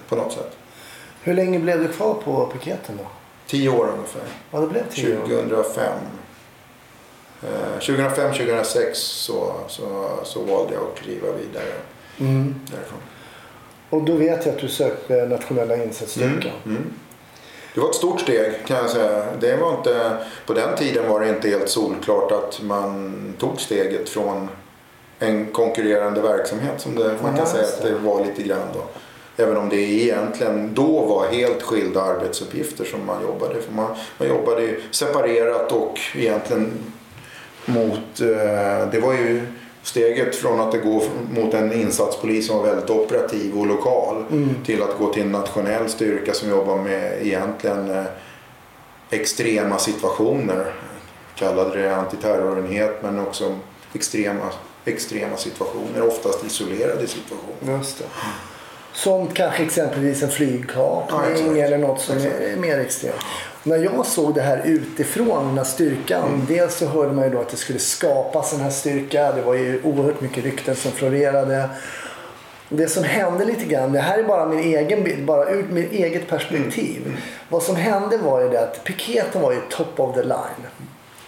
[0.09, 0.57] på något sätt.
[1.23, 3.07] Hur länge blev du kvar på piketen då?
[3.47, 4.23] Tio år ungefär.
[4.51, 5.27] Ja, det blev tio år.
[5.27, 5.93] 2005.
[7.43, 11.73] Eh, 2005-2006 så, så, så valde jag att kliva vidare
[12.21, 12.55] Mm.
[12.71, 12.99] därifrån.
[13.91, 16.53] Och då vet jag att du sökte nationella insatsstyrkan.
[16.65, 16.93] Mm.
[17.75, 19.25] Det var ett stort steg kan jag säga.
[19.41, 24.09] Det var inte, på den tiden var det inte helt solklart att man tog steget
[24.09, 24.49] från
[25.19, 27.91] en konkurrerande verksamhet som det, man kan säga att det.
[27.91, 28.83] det var lite grann då.
[29.43, 33.61] Även om det egentligen då var helt skilda arbetsuppgifter som man jobbade.
[33.61, 36.73] För man, man jobbade ju separerat och egentligen
[37.65, 39.43] mot, eh, det var ju
[39.91, 44.25] steget från att det går mot en insatspolis som var väldigt operativ och lokal
[44.67, 48.05] till att gå till en nationell styrka som jobbar med egentligen eh,
[49.11, 50.73] extrema situationer.
[51.35, 53.57] Kallade det antiterrorenhet men också
[53.95, 54.45] extrema,
[54.85, 57.79] extrema situationer, oftast isolerade situationer.
[57.79, 58.05] Just det.
[58.93, 61.59] Som kanske exempelvis en Ja, flygkapning exakt.
[61.59, 62.35] eller något som Exakt.
[62.41, 63.15] är mer extremt.
[63.63, 66.29] När jag såg det här utifrån, den här styrkan.
[66.29, 66.47] Mm.
[66.49, 69.33] Dels så hörde man ju då att det skulle skapas en här styrka.
[69.33, 71.69] Det var ju oerhört mycket rykten som florerade.
[72.69, 75.93] Det som hände lite grann, det här är bara min egen bild, bara ur mitt
[75.93, 77.03] eget perspektiv.
[77.07, 77.17] Mm.
[77.49, 80.67] Vad som hände var ju det att piketen var ju top of the line.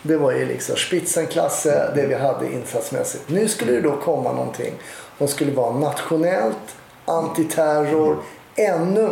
[0.02, 3.28] Det var ju liksom Spitzenklasse, det vi hade insatsmässigt.
[3.28, 4.74] Nu skulle det då komma någonting
[5.18, 8.16] som skulle vara nationellt, antiterror,
[8.56, 9.08] ännu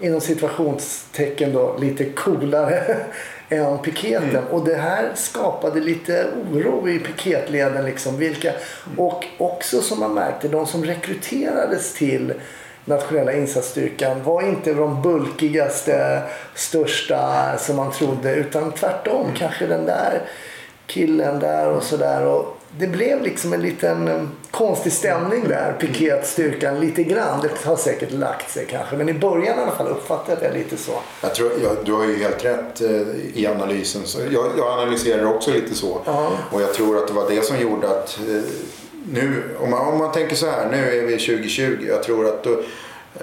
[0.00, 2.96] inom situationstecken då lite coolare
[3.48, 4.44] än piketen.
[4.50, 7.84] Och det här skapade lite oro i piketleden.
[7.84, 8.52] Liksom, vilka,
[8.96, 12.34] och också som man märkte, de som rekryterades till
[12.84, 16.22] nationella insatsstyrkan var inte de bulkigaste,
[16.54, 18.34] största som man trodde.
[18.34, 20.22] Utan tvärtom, kanske den där
[20.86, 22.44] killen där och sådär.
[22.76, 25.76] Det blev liksom en liten eh, konstig stämning där.
[25.80, 27.40] Piketstyrkan lite grann.
[27.42, 28.96] Det har säkert lagt sig kanske.
[28.96, 30.92] Men i början i alla fall uppfattade jag lite så.
[31.22, 32.90] Jag tror, ja, du har ju helt rätt eh,
[33.34, 34.02] i analysen.
[34.04, 36.00] Så jag, jag analyserar också lite så.
[36.04, 36.30] Ja.
[36.50, 38.42] Och jag tror att det var det som gjorde att eh,
[39.12, 41.84] nu, om man, om man tänker så här, nu är vi 2020.
[41.88, 42.62] Jag tror att då,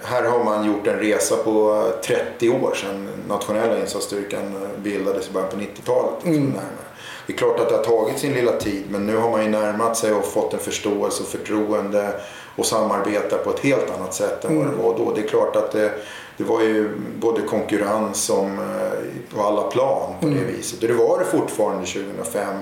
[0.04, 5.50] här har man gjort en resa på 30 år sedan nationella insatsstyrkan bildades i början
[5.50, 6.14] på 90-talet.
[6.24, 6.86] Liksom närmare.
[7.28, 9.50] Det är klart att det har tagit sin lilla tid men nu har man ju
[9.50, 12.14] närmat sig och fått en förståelse och förtroende
[12.56, 15.14] och samarbetar på ett helt annat sätt än vad det var då.
[15.16, 15.92] Det är klart att det,
[16.38, 20.82] det var ju både konkurrens som, eh, på alla plan på det viset.
[20.82, 22.58] Och det var det fortfarande 2005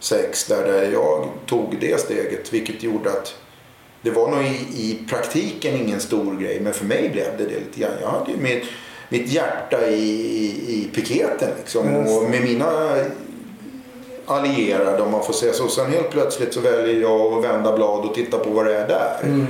[0.00, 3.34] 2006 där jag tog det steget vilket gjorde att
[4.02, 7.58] det var nog i, i praktiken ingen stor grej men för mig blev det det
[7.58, 7.92] lite grann.
[8.00, 8.64] Jag hade ju mitt,
[9.08, 11.96] mitt hjärta i, i, i piketen liksom.
[11.96, 12.94] Och med mina
[14.28, 15.68] allierade om man får säga så.
[15.68, 18.88] Sen helt plötsligt så väljer jag att vända blad och titta på vad det är
[18.88, 19.46] där.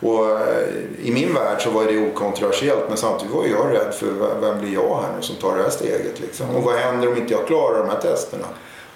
[0.00, 0.68] Och eh,
[1.02, 4.72] i min värld så var det okontroversiellt men samtidigt var jag rädd för vem blir
[4.74, 6.50] jag här nu som tar det här steget liksom.
[6.56, 8.46] Och vad händer om inte jag klarar de här testerna?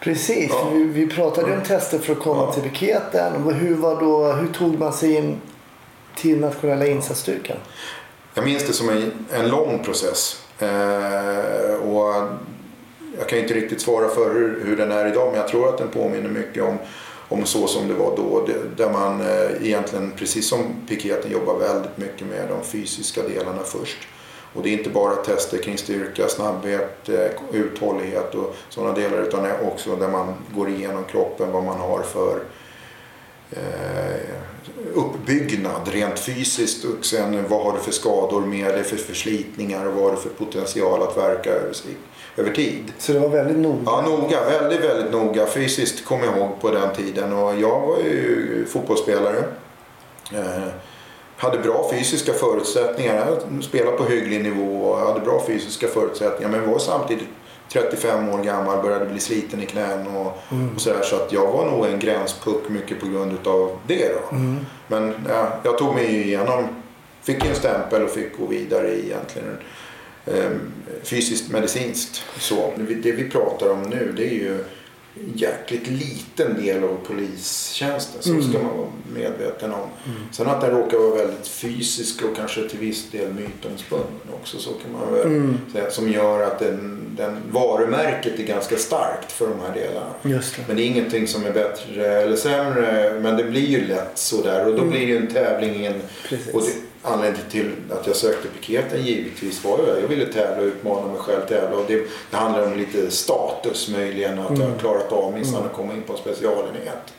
[0.01, 0.68] Precis, Ja.
[0.72, 2.53] vi, vi pratade ju om tester för att komma Ja.
[2.53, 3.44] till piketen.
[3.46, 5.40] Och Hur, var då, hur tog man sig in
[6.16, 7.57] till nationella insatsstyrkan?
[8.35, 10.42] Jag minns det som en, en lång process.
[10.59, 12.14] Eh, och
[13.19, 15.69] jag kan ju inte riktigt svara för hur, hur den är idag men jag tror
[15.69, 16.79] att den påminner mycket om,
[17.29, 18.47] om så som det var då.
[18.47, 23.63] Det, där man eh, egentligen, precis som piketen, jobbar väldigt mycket med de fysiska delarna
[23.65, 23.99] först.
[24.55, 29.43] Och det är inte bara tester kring styrka, snabbhet, eh, uthållighet och sådana delar utan
[29.43, 32.41] det är också där man går igenom kroppen vad man har för
[33.51, 34.37] eh,
[34.95, 39.95] uppbyggnad rent fysiskt och sen vad har du för skador med dig för förslitningar och
[39.95, 41.91] vad har du för potential att verka över, sig,
[42.37, 42.92] över tid.
[42.99, 43.83] Så det var väldigt noga.
[43.87, 44.44] Ja, noga.
[44.44, 45.46] Väldigt, väldigt noga.
[45.46, 47.33] Fysiskt kom jag ihåg på den tiden.
[47.33, 49.44] Och jag var ju fotbollsspelare.
[50.35, 50.68] Eh,
[51.37, 53.27] hade bra fysiska förutsättningar.
[53.51, 56.51] Jag spelade på hygglig nivå och hade bra fysiska förutsättningar.
[56.51, 57.29] Men var samtidigt
[57.72, 60.27] 35 år gammal, började bli sliten i knän och,
[60.75, 61.03] och sådär.
[61.03, 64.37] Så att jag var nog en gränspuck mycket på grund utav det då.
[64.88, 66.68] Men ja, jag tog mig igenom,
[67.22, 69.59] fick en stämpel och fick gå vidare egentligen
[71.03, 72.23] fysiskt medicinskt.
[72.39, 72.73] Så.
[73.03, 74.65] Det vi pratar om nu det är ju
[75.21, 78.23] en jäkligt liten del av polistjänsten.
[78.23, 79.89] Så ska man vara medveten om.
[80.33, 84.07] Sen att den råkar vara väldigt fysisk och kanske till viss del mytomspunnen
[84.41, 84.59] också.
[84.59, 85.91] Så kan man väl säga.
[85.91, 90.15] Som gör att den, den varumärket är ganska starkt för de här delarna.
[90.23, 90.67] Det.
[90.67, 93.21] Men det är ingenting som är bättre eller sämre.
[93.21, 94.67] Men det blir ju lätt sådär.
[94.67, 95.75] Och då blir det ju en tävling.
[95.75, 96.55] i En, Precis.
[96.55, 96.73] och det,
[97.07, 101.07] anledningen till att jag sökte piketen givetvis var ju att jag ville tävla och utmana
[101.07, 101.77] mig själv tävla.
[101.77, 104.38] Och det, det handlar om lite status möjligen.
[104.38, 107.12] Att jag har klarat av minsann att komma in på en specialenhet.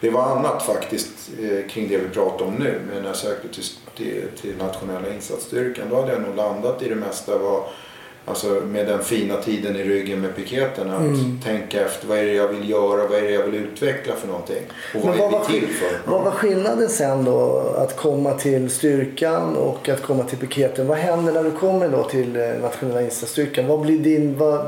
[0.00, 2.80] Det var annat faktiskt eh, kring det vi pratar om nu.
[2.88, 3.64] Men när jag sökte till,
[3.96, 7.38] till, till nationella insatsstyrkan då hade jag nog landat i det mesta.
[7.38, 7.68] Var,
[8.26, 10.90] alltså med den fina tiden i ryggen med piketen.
[10.90, 14.14] Att tänka efter vad är det jag vill göra, vad är det jag vill utveckla
[14.14, 14.62] för någonting.
[14.94, 16.10] Och vad Men är vad, vi var, till för?
[16.10, 20.86] vad var skillnaden sen då att komma till styrkan och att komma till piketen?
[20.86, 23.66] Vad händer när du kommer då till eh, nationella insatsstyrkan?
[23.66, 24.38] Vad blir din...
[24.38, 24.66] Vad,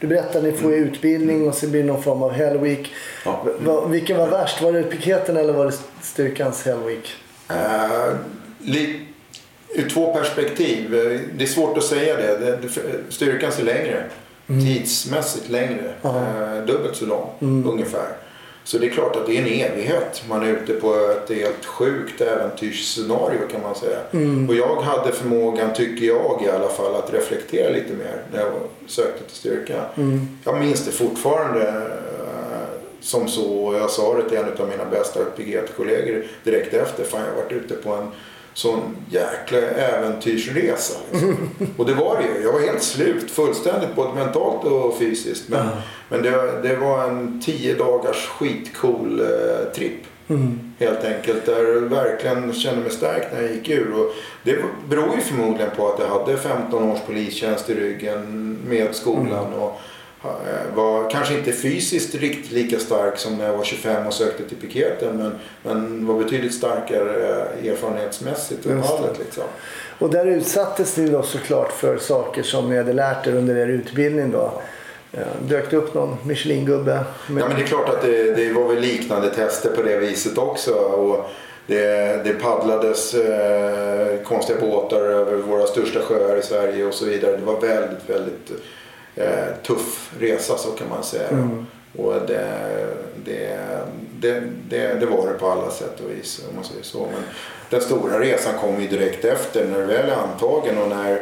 [0.00, 2.92] du berättade att ni får utbildning och så blir det någon form av Hell Week.
[3.24, 3.44] Ja.
[3.64, 4.62] Vad- vilken var värst?
[4.62, 7.10] Var det piketen eller var det styrkans Hell Week?
[8.58, 9.00] Li-
[9.74, 10.94] ur två perspektiv.
[10.94, 12.58] Eh, Det är svårt att säga det.
[13.08, 14.04] styrkan är längre.
[14.46, 15.92] Tidsmässigt längre.
[16.04, 17.30] Eh, dubbelt så lång
[17.66, 18.08] ungefär.
[18.64, 20.22] Så det är klart att det är en evighet.
[20.28, 23.98] Man är ute på ett helt sjukt äventyrsscenario kan man säga.
[24.48, 28.52] Och jag hade förmågan, tycker jag i alla fall, att reflektera lite mer när jag
[28.86, 29.84] sökte till styrka.
[30.44, 33.74] Jag minns det fortfarande eh, som så.
[33.80, 37.04] Jag sa det till en av mina bästa PGT-kollegor direkt efter.
[37.04, 38.08] Fan, jag har varit ute på en
[38.54, 40.98] sån jäkla äventyrsresa.
[41.12, 41.36] Liksom.
[41.76, 42.44] och det var det ju.
[42.44, 45.48] Jag var helt slut fullständigt både mentalt och fysiskt.
[45.48, 45.66] Men,
[46.08, 50.02] men det, det var en tio dagars skitcool eh, tripp.
[50.78, 51.46] Helt enkelt.
[51.46, 53.92] Där jag verkligen kände mig stark när jag gick ur.
[53.92, 54.56] Och det
[54.88, 59.52] beror ju förmodligen på att jag hade 15 års polistjänst i ryggen med skolan.
[59.52, 59.74] Och eh,
[60.74, 64.56] var kanske inte fysiskt riktigt lika stark som när jag var 25 och sökte till
[64.56, 65.32] piketen men,
[65.62, 67.28] men var betydligt starkare
[67.62, 69.44] eh, erfarenhetsmässigt allt liksom.
[69.98, 73.66] Och där utsattes ni då såklart för saker som ni hade lärt er under er
[73.66, 74.52] utbildning då.
[75.12, 77.04] Eh, Dök det upp någon Michelin-gubbe?
[77.28, 79.98] med- Ja men det är klart att det, det var väl liknande tester på det
[79.98, 80.72] viset också.
[80.74, 81.24] Och
[81.66, 87.36] det, det paddlades eh, konstiga båtar över våra största sjöar i Sverige och så vidare.
[87.36, 88.50] Det var väldigt, väldigt
[89.16, 91.28] eh, tuff resa så kan man säga.
[91.28, 91.66] Mm.
[91.96, 92.50] Och det,
[93.24, 93.58] det,
[94.20, 96.98] det, det, det var det på alla sätt och vis om man säger så.
[96.98, 97.22] Men
[97.70, 101.20] den stora resan kom ju direkt efter när du väl är antagen och när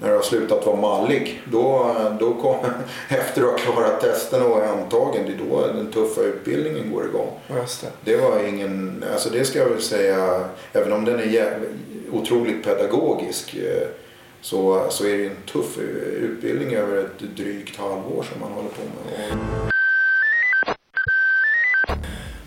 [0.00, 2.56] när du har slutat vara mallig, då, då kom,
[3.08, 7.04] efter du har klarat testen och är antagen, det är då den tuffa utbildningen går
[7.04, 7.30] igång.
[7.60, 8.12] Just det.
[8.12, 11.58] Det var ingen, alltså det ska jag väl säga, även om den är
[12.12, 13.88] otroligt pedagogisk eh,
[14.40, 15.78] så, så är det en tuff
[16.20, 19.72] utbildning över ett drygt halvår som man håller på med.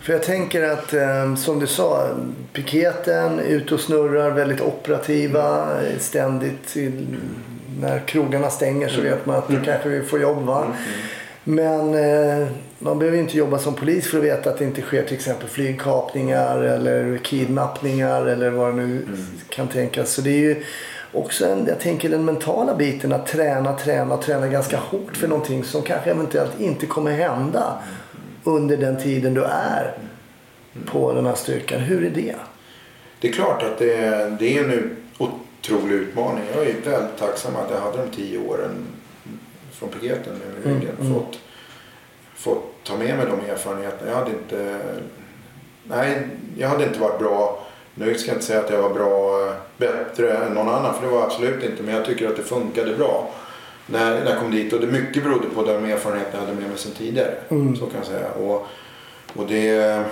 [0.02, 2.10] För jag tänker att eh, som du sa,
[2.54, 5.68] piketen, ute och snurrar, väldigt operativa,
[6.00, 6.76] ständigt
[7.80, 10.68] när krogarna stänger så vet man att nu kanske vi får jobb va.
[11.44, 12.48] Men eh,
[12.80, 15.50] man behöver inte jobba som polis för att veta att det inte sker till exempel
[15.50, 19.08] flygkapningar eller kidnappningar eller vad det nu
[19.50, 20.12] kan tänkas.
[20.12, 20.64] Så det är ju
[21.14, 25.64] också en, jag tänker den mentala biten att träna, träna, träna ganska hårt för någonting
[25.64, 27.78] som kanske eventuellt inte kommer hända
[28.44, 29.94] under den tiden du är
[30.86, 31.80] på den här styrkan.
[31.80, 32.36] Hur är det?
[33.20, 36.44] Det är klart att det, är- det är en otrolig utmaning.
[36.56, 38.72] Jag är väldigt tacksam att jag hade de tio åren
[39.72, 40.96] från piketen med i ryggen.
[41.00, 41.14] Mm, mm.
[41.14, 41.40] Fått,
[42.36, 44.12] fått ta med mig de erfarenheterna.
[44.12, 44.78] Jag hade inte,
[45.84, 47.68] nej, jag hade inte varit bra.
[47.96, 51.12] Nu ska jag inte säga att jag var bra, bättre än någon annan för det
[51.12, 51.84] var jag absolut inte.
[51.84, 53.34] Men jag tycker att det funkade bra
[53.88, 54.74] när, när jag kom dit.
[54.74, 57.34] Och det mycket berodde på de erfarenheter jag hade med mig sedan tidigare.
[57.50, 57.76] Mm.
[57.76, 58.32] Så kan jag säga.
[58.32, 58.68] Och,
[59.36, 60.06] och det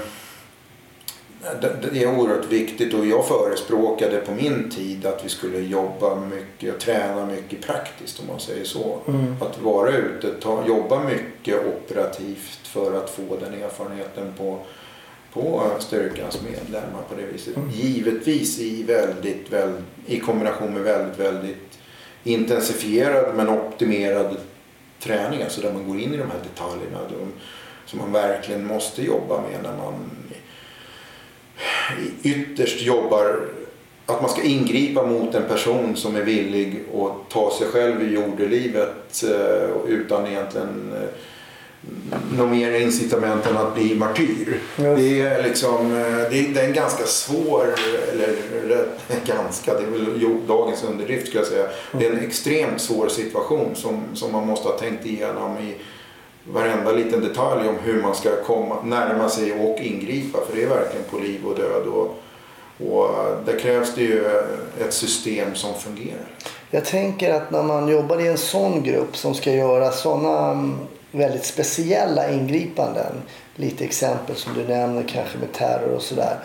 [1.61, 6.15] det, det är oerhört viktigt och jag förespråkade på min tid att vi skulle jobba
[6.15, 8.97] mycket och träna mycket praktiskt om man säger så.
[9.07, 9.35] Mm.
[9.41, 14.59] Att vara ute, ta, jobba mycket operativt för att få den erfarenheten på,
[15.33, 17.57] på styrkans medlemmar på det viset.
[17.57, 17.69] Mm.
[17.69, 21.79] Givetvis i, väldigt, väldigt, i kombination med väldigt, väldigt
[22.23, 24.37] intensifierad men optimerad
[24.99, 25.41] träning.
[25.41, 27.31] Alltså där man går in i de här detaljerna de,
[27.85, 30.11] som man verkligen måste jobba med när man
[32.23, 33.39] ytterst jobbar
[34.05, 38.13] att man ska ingripa mot en person som är villig att ta sig själv ur
[38.13, 41.09] jordelivet eh, utan egentligen eh,
[42.31, 44.59] något mer incitament än att bli martyr.
[44.75, 44.97] Just.
[44.97, 47.75] Det är liksom, eh, det är, det är en ganska svår,
[48.13, 48.85] eller
[49.25, 51.67] ganska, det är väl jo- dagens underdrift skulle jag säga.
[51.91, 55.75] Det är en extremt svår situation som, som man måste ha tänkt igenom i
[56.51, 60.37] varenda liten detalj om hur man ska komma, närma sig och ingripa.
[60.49, 61.87] För det är verkligen på liv och död.
[61.87, 62.15] Och,
[62.91, 63.09] och
[63.45, 64.25] där krävs det ju
[64.79, 66.27] ett system som fungerar.
[66.71, 70.75] Jag tänker att när man jobbar i en sån grupp som ska göra sådana mm,
[71.11, 73.21] väldigt speciella ingripanden.
[73.55, 76.39] Lite exempel som du nämner kanske med terror och sådär.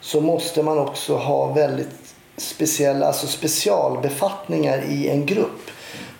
[0.00, 5.70] Så måste man också ha väldigt speciella, alltså specialbefattningar i en grupp.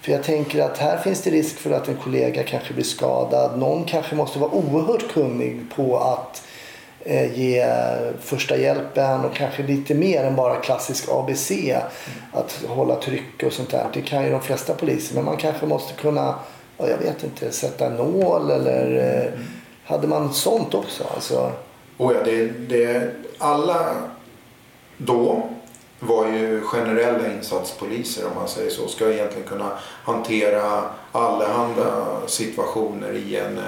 [0.00, 3.58] För jag tänker att här finns det risk för att en kollega kanske blir skadad.
[3.58, 6.42] Någon kanske måste vara oerhört kunnig på att
[7.04, 7.66] eh, ge
[8.20, 11.52] första hjälpen och kanske lite mer än bara klassisk ABC.
[12.32, 13.86] Att hålla tryck och sånt där.
[13.92, 15.14] Det kan ju de flesta poliser.
[15.14, 16.34] Men man kanske måste kunna,
[16.88, 19.40] jag vet inte, sätta nål eller eh,
[19.85, 21.05] hade man sånt också?
[21.14, 21.53] Alltså,
[21.97, 23.95] Och ja, det, det, alla
[24.97, 25.49] då
[26.01, 28.88] var ju generella insatspoliser om man säger så.
[28.88, 29.71] Ska egentligen kunna
[30.05, 33.64] hantera allehanda situationer i en, eh,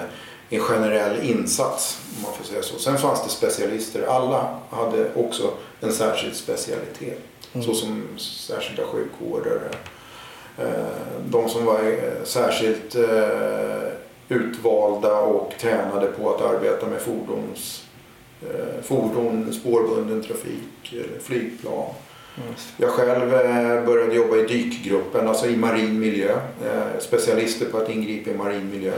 [0.51, 1.99] en generell insats.
[2.17, 2.79] Om man får säga så.
[2.79, 4.07] Sen fanns det specialister.
[4.07, 7.19] Alla hade också en särskild specialitet.
[7.65, 9.71] Så som särskilda sjukvårdare.
[10.59, 10.65] Eh,
[11.27, 13.93] De som var eh, särskilt eh,
[14.29, 17.85] utvalda och tränade på att arbeta med fordons,
[18.83, 21.87] fordon, spårbunden trafik, flygplan.
[22.77, 23.31] Jag själv
[23.87, 26.39] började jobba i dykgruppen, alltså i marin miljö.
[26.99, 28.93] Specialister på att ingripa i marin miljö.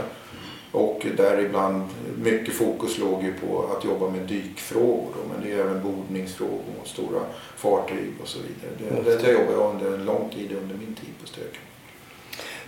[0.75, 1.83] Och däribland
[2.17, 5.11] mycket fokus låg ju på att jobba med dykfrågor.
[5.15, 7.21] då, Men det är även bordningsfrågor och stora
[7.57, 9.01] fartyg och så vidare.
[9.03, 11.61] Det, det, det jobbade jag under en lång tid under min tid på Stöken.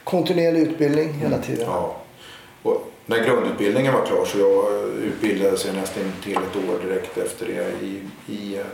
[0.03, 1.66] kontinuerlig utbildning hela tiden.
[1.66, 1.95] Ja.
[2.62, 7.45] Och när grundutbildningen var klar så jag utbildade sig nästan till ett år direkt efter
[7.45, 8.01] det i,
[8.34, 8.66] i eh,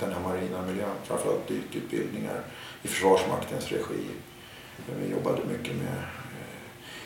[0.00, 0.96] den här marina miljön.
[1.04, 2.40] Framförallt dykutbildningar
[2.82, 4.04] i Försvarsmaktens regi.
[5.04, 5.96] Vi jobbade mycket med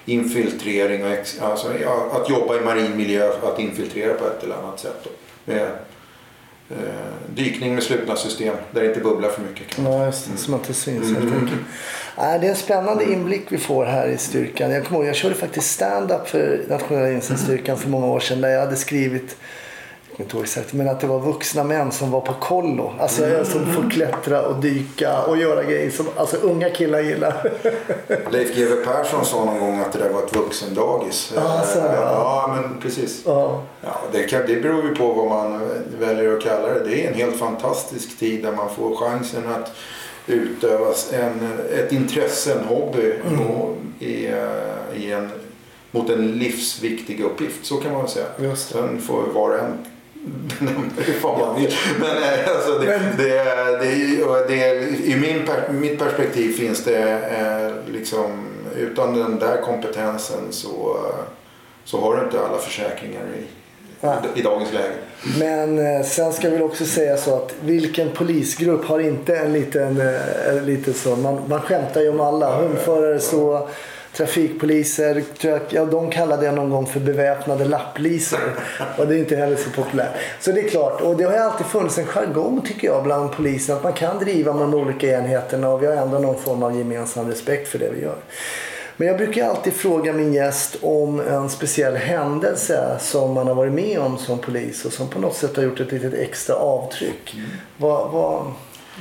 [0.04, 1.68] infiltrering och ex, alltså,
[2.12, 5.00] att jobba i marin miljö, att infiltrera på ett eller annat sätt.
[5.04, 5.10] Då.
[5.52, 5.68] Med
[6.70, 9.66] eh, dykning med slutna system där det inte bubblar för mycket.
[9.78, 10.38] Ja, just det.
[10.38, 11.60] Som inte syns helt enkelt.
[12.18, 14.70] Nej, det är en spännande inblick vi får här i styrkan.
[14.70, 18.48] Jag kommer ihåg, jag körde faktiskt stand-up för nationella insatsstyrkan för många år sedan där
[18.48, 19.36] jag hade skrivit
[20.16, 22.92] jag inte exakt, men att det var vuxna män som var på kollo.
[23.00, 23.44] Alltså Mm.
[23.44, 27.50] som får klättra och dyka och göra grejer som alltså, unga killar gillar.
[28.30, 31.32] Leif GW Persson sa någon gång att det där var ett vuxendagis.
[31.36, 31.94] Ja, så, ja.
[31.94, 33.22] ja, men precis.
[33.26, 33.62] ja.
[33.80, 35.60] Ja, det, kan, det beror ju på vad man
[36.00, 36.84] väljer att kalla det.
[36.84, 39.72] Det är en helt fantastisk tid där man får chansen att
[40.26, 41.48] utöva en,
[41.78, 43.12] ett intresse, en hobby
[43.48, 45.30] och i, eh, i en,
[45.90, 47.66] mot en livsviktig uppgift.
[47.66, 48.26] Så kan man väl säga.
[48.38, 48.78] Just det.
[48.78, 49.78] Sen får var och en
[51.22, 51.66] fan.
[52.00, 53.44] Men eh, alltså det, Men- det,
[53.80, 55.48] det, det, i min,
[55.80, 58.44] mitt perspektiv finns det eh, liksom
[58.76, 61.24] utan den där kompetensen så, eh,
[61.84, 63.44] så har du inte alla försäkringar i,
[64.00, 64.16] Nej.
[64.34, 64.94] i dagens läge.
[65.38, 70.62] Men sen ska vi också säga så att vilken polisgrupp har inte en liten, eh,
[70.62, 72.56] lite så, man, man skämtar ju om alla.
[72.56, 73.68] Hundförare så,
[74.16, 75.22] trafikpoliser,
[75.70, 78.54] ja, de kallade jag någon gång för beväpnade lapplisor.
[78.98, 80.12] Och det är inte heller så populärt.
[80.40, 83.32] Så det är klart, och det har ju alltid funnits en jargong tycker jag bland
[83.32, 83.76] polisen.
[83.76, 86.78] Att man kan driva med de olika enheterna och vi har ändå någon form av
[86.78, 88.16] gemensam respekt för det vi gör.
[88.96, 93.72] Men jag brukar alltid fråga min gäst om en speciell händelse som man har varit
[93.72, 97.36] med om som polis och som på något sätt har gjort ett litet extra avtryck.
[97.76, 98.52] Vad, vad,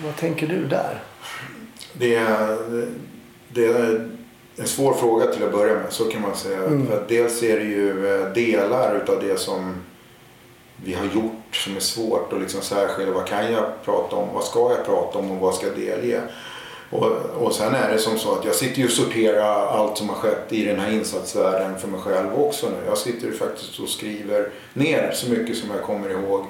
[0.06, 1.04] vad tänker du där?
[1.94, 2.58] Det är,
[3.50, 3.68] det
[4.58, 6.60] en svår fråga till att börja med, så kan man säga.
[6.88, 9.76] För att dels är det ju eh, delar utav det som
[10.86, 13.14] vi har gjort som är svårt att liksom särskilja.
[13.14, 14.34] Vad kan jag prata om?
[14.34, 16.22] Vad ska jag prata om och vad ska jag delge?
[16.90, 20.10] Och, och sen är det som så att jag sitter ju och sorterar allt som
[20.10, 22.76] har skett i den här insatsvärlden för mig själv också nu.
[22.86, 26.46] Jag sitter ju faktiskt och skriver ner så mycket som jag kommer ihåg.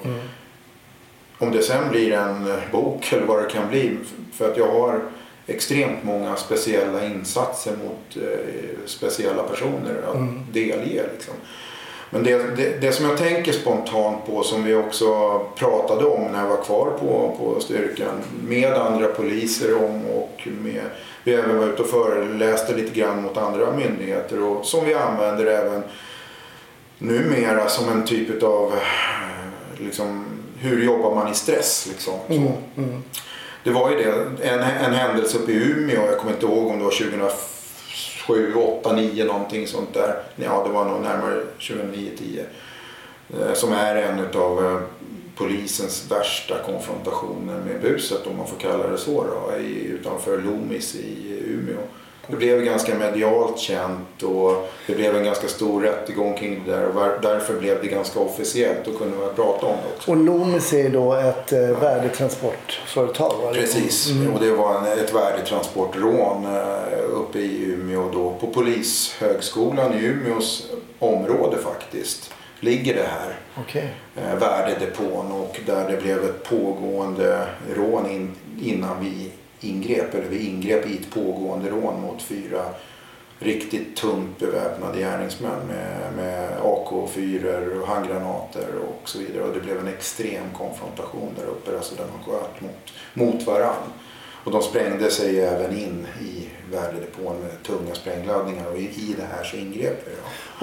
[1.38, 3.96] Om det sen blir en bok eller vad det kan bli.
[4.32, 5.00] För att jag har
[5.46, 11.02] extremt många speciella insatser mot eh, speciella personer att delge.
[11.14, 11.34] Liksom.
[12.10, 16.40] Men det, det, det som jag tänker spontant på som vi också pratade om när
[16.40, 18.14] jag var kvar på, på styrkan
[18.48, 20.82] med andra poliser om och med,
[21.24, 25.46] vi även var ute och föreläste lite grann mot andra myndigheter och som vi använder
[25.46, 25.82] även
[26.98, 28.72] numera som en typ av
[29.78, 30.24] liksom,
[30.58, 32.14] hur jobbar man i stress liksom.
[32.26, 32.32] Så.
[32.32, 33.02] Mm, mm.
[33.64, 34.10] Det var ju det,
[34.48, 38.92] en, en händelse uppe i Umeå, jag kommer inte ihåg om det var 2007, 8,
[38.92, 40.22] 9 någonting sånt där.
[40.36, 42.44] Ja, det var nog närmare 2009, 10.
[43.30, 44.80] Eh, som är en av eh,
[45.36, 50.94] polisens värsta konfrontationer med buset om man får kalla det så då, i, utanför Lomis
[50.94, 51.80] i Umeå.
[52.26, 56.86] Det blev ganska medialt känt och det blev en ganska stor rättegång kring det där
[56.86, 60.10] och därför blev det ganska officiellt och kunde man prata om det också.
[60.10, 63.32] Och Loomis är då ett eh, värdetransportföretag?
[63.52, 70.04] Precis, och det var en, ett värdetransportrån eh, uppe i Umeå då på Polishögskolan i
[70.04, 70.66] Umeås
[70.98, 72.30] område faktiskt.
[72.60, 73.94] Ligger det här Okej.
[74.16, 77.46] eh, värdedepån och där det blev ett pågående
[77.76, 80.14] rån in, innan vi ingrep.
[80.14, 82.64] Eller vi ingrep i ett pågående rån mot fyra
[83.38, 89.42] riktigt tungt beväpnade gärningsmän med, med AK4 och handgranater och så vidare.
[89.42, 93.92] Och det blev en extrem konfrontation där uppe, alltså där de sköt mot, mot varann.
[94.44, 99.26] Och de sprängde sig även in i värdedepån med tunga sprängladdningar och i, i det
[99.36, 100.12] här så ingrep vi.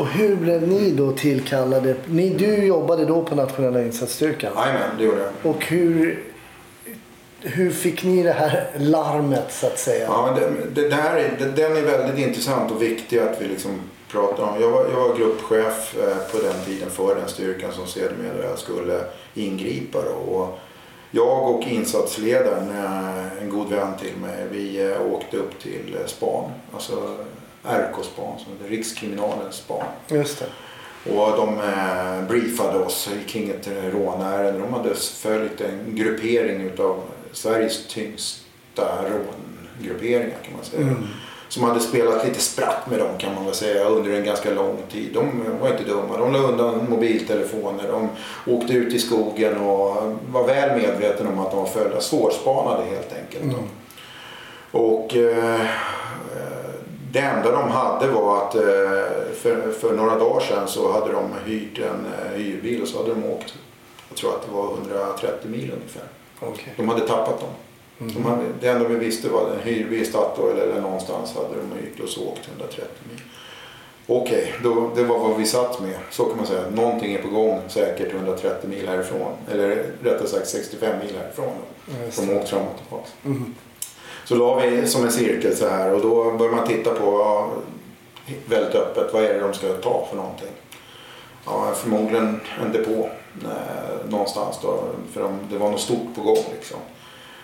[0.01, 1.95] Och hur blev ni då tillkallade?
[2.05, 4.53] Ni, du jobbade då på nationella insatsstyrkan.
[4.55, 5.51] Jajamän, det gjorde jag.
[5.51, 6.23] Och hur,
[7.43, 10.05] hur fick ni det här larmet så att säga?
[10.05, 13.47] Ja, det, det, det här är, det, den är väldigt intressant och viktig att vi
[13.47, 13.81] liksom
[14.11, 14.61] pratar om.
[14.61, 19.03] Jag var, jag var gruppchef eh, på den tiden för den styrkan som sedermera skulle
[19.33, 19.99] ingripa.
[20.01, 20.33] Då.
[20.33, 20.59] Och
[21.11, 26.51] jag och insatsledaren, eh, en god vän till mig, vi eh, åkte upp till span.
[26.73, 27.17] Alltså
[27.63, 29.85] RK-span, som heter Rikskriminalens span.
[30.07, 30.45] Just det.
[31.15, 31.59] Och de
[32.27, 34.59] briefade oss kring ett rånärende.
[34.59, 37.01] De hade följt en gruppering utav
[37.33, 38.83] Sveriges tyngsta
[39.81, 40.95] rångrupperingar kan man säga.
[41.49, 44.77] Som hade spelat lite spratt med dem kan man väl säga under en ganska lång
[44.91, 45.09] tid.
[45.13, 46.17] De var inte dumma.
[46.17, 47.87] De la undan mobiltelefoner.
[47.87, 48.09] De
[48.51, 49.95] åkte ut i skogen och
[50.31, 52.01] var väl medvetna om att de var följda.
[52.01, 53.43] Svårspanade helt enkelt.
[53.51, 53.63] då.
[54.79, 55.61] Och eh,
[57.11, 58.61] det enda de hade var att eh,
[59.33, 63.13] för, för några dagar sedan så hade de hyrt en eh, hyrbil och så hade
[63.13, 63.53] de åkt,
[64.09, 66.03] jag tror att det var 130 mil ungefär.
[66.41, 66.73] Okej.
[66.77, 67.49] De hade tappat dem.
[67.97, 71.81] De hade, det enda vi visste var en hyrbil i Statoil eller någonstans hade de
[71.81, 73.21] hyrt och åkt 130 mil.
[74.07, 75.97] Okej, då det var vad vi satt med.
[76.09, 76.69] Så kan man säga.
[76.69, 79.33] Någonting är på gång säkert 130 mil härifrån.
[79.51, 81.53] Eller rättare sagt 65 mil härifrån.
[82.11, 83.07] Som åkt fram och tillbaka.
[83.25, 83.55] Mm.
[84.25, 87.47] Så la vi som en cirkel så här och då börjar man titta på
[88.45, 89.13] väldigt öppet.
[89.13, 90.49] Vad är det de ska ta för någonting?
[91.45, 93.09] Ja, förmodligen en depå
[93.43, 94.83] eh, någonstans då.
[95.13, 96.77] För de, det var något stort på gång liksom.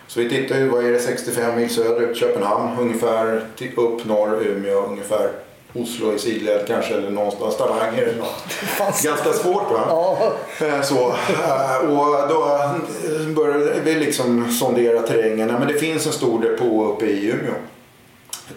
[0.08, 4.42] Så vi tittar ju, vad är det 65 mil söderut Köpenhamn ungefär till upp norr
[4.46, 5.30] Umeå ungefär
[5.74, 9.04] Oslo i sidled kanske eller någonstans Stavanger eller något.
[9.04, 9.84] Ganska svårt va?
[9.90, 10.34] Ja,
[10.68, 10.96] Eh, Så,
[11.44, 15.50] eh, och då eh, började vi liksom sondera terrängen.
[15.50, 17.54] Ja, Men det finns en stor depå uppe i Umeå.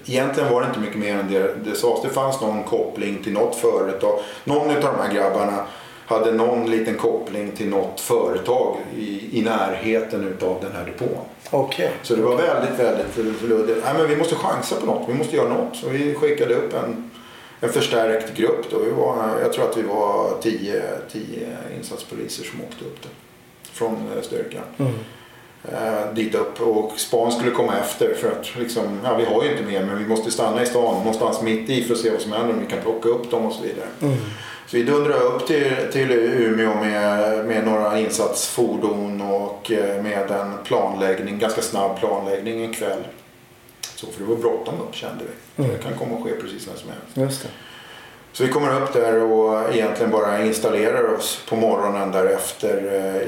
[0.07, 2.03] Egentligen var det inte mycket mer än det det sades.
[2.03, 4.19] Det fanns någon koppling till något företag.
[4.45, 5.67] Någon av de här grabbarna
[6.07, 11.25] hade någon liten koppling till något företag i, i närheten utav den här depån.
[11.51, 11.91] okej.
[12.03, 13.81] Så det var väldigt, väldigt luddigt.
[13.85, 15.09] Nej, men vi måste chansa på något.
[15.09, 15.77] Vi måste göra något.
[15.77, 17.11] Så vi skickade upp en,
[17.61, 18.71] en förstärkt grupp.
[18.71, 18.79] Då.
[18.79, 20.83] Vi var, jag tror att vi var tio,
[21.13, 23.09] tio insatspoliser som åkte upp det.
[23.73, 24.63] Från eh, styrkan.
[24.79, 24.93] Mm.
[25.69, 26.61] Eh, dit upp.
[26.61, 28.15] Och span skulle komma efter.
[28.15, 30.99] För att liksom, ja, vi har ju inte mer men vi måste stanna i stan.
[30.99, 32.55] Någonstans mitt i för att se vad som händer.
[32.55, 33.87] Om vi kan plocka upp dem och så vidare.
[34.03, 34.17] Mm.
[34.67, 40.53] Så vi dundrade upp till, till Umeå med, med några insatsfordon och eh, med en
[40.65, 43.03] planläggning, ganska snabb planläggning en kväll.
[43.95, 45.63] Så för det var bråttom upp kände vi.
[45.63, 45.77] Mm.
[45.77, 47.17] Det kan komma och ske precis när som helst.
[47.17, 47.49] Just det.
[48.33, 52.77] Så vi kommer upp där och egentligen bara installerar oss på morgonen därefter.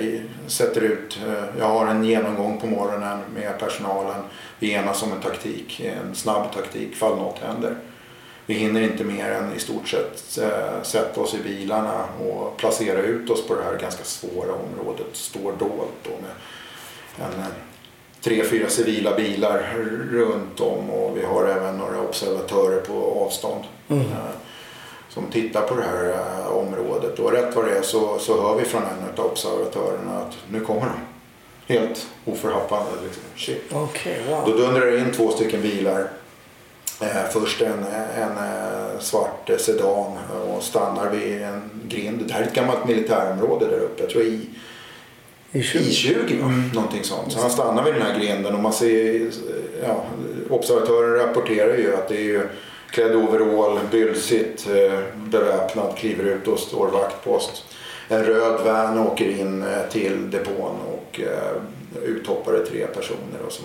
[0.01, 4.23] eh, Sätter ut, eh, jag har en genomgång på morgonen med personalen.
[4.59, 7.77] Vi enas om en taktik, en snabb taktik fall något händer.
[8.47, 12.99] Vi hinner inte mer än i stort sett eh, sätta oss i bilarna och placera
[12.99, 15.07] ut oss på det här ganska svåra området.
[15.13, 17.45] Står dolt då med en,
[18.21, 19.63] tre, fyra civila bilar
[20.11, 23.65] runt om och vi har även några observatörer på avstånd.
[23.89, 24.05] Mm.
[25.15, 28.57] Som tittar på det här eh, området och rätt vad det är så, så hör
[28.57, 31.75] vi från en av observatörerna att nu kommer de.
[31.75, 32.91] Helt oförhappande.
[33.05, 33.23] Liksom.
[33.37, 33.71] Shit.
[33.71, 33.89] Då
[34.29, 34.57] wow.
[34.57, 36.09] dundrar det in två stycken bilar.
[37.01, 37.85] Eh, först en,
[38.17, 42.23] en eh, svart sedan och stannar vid en grind.
[42.27, 44.03] Det här är ett gammalt militärområde där uppe.
[44.03, 44.49] Jag tror i
[45.53, 45.79] I 20.
[45.79, 46.49] I20 va?
[46.75, 47.33] Någonting sånt.
[47.33, 49.31] Så han stannar vid den här grinden och man ser,
[49.83, 50.05] ja,
[50.51, 52.49] observatören rapporterar ju att det är ju
[52.93, 57.65] klädd overall, bylsigt, eh, beväpnad, kliver ut och står vaktpost.
[58.09, 63.65] En röd van åker in eh, till depån och eh, uthoppar tre personer då, som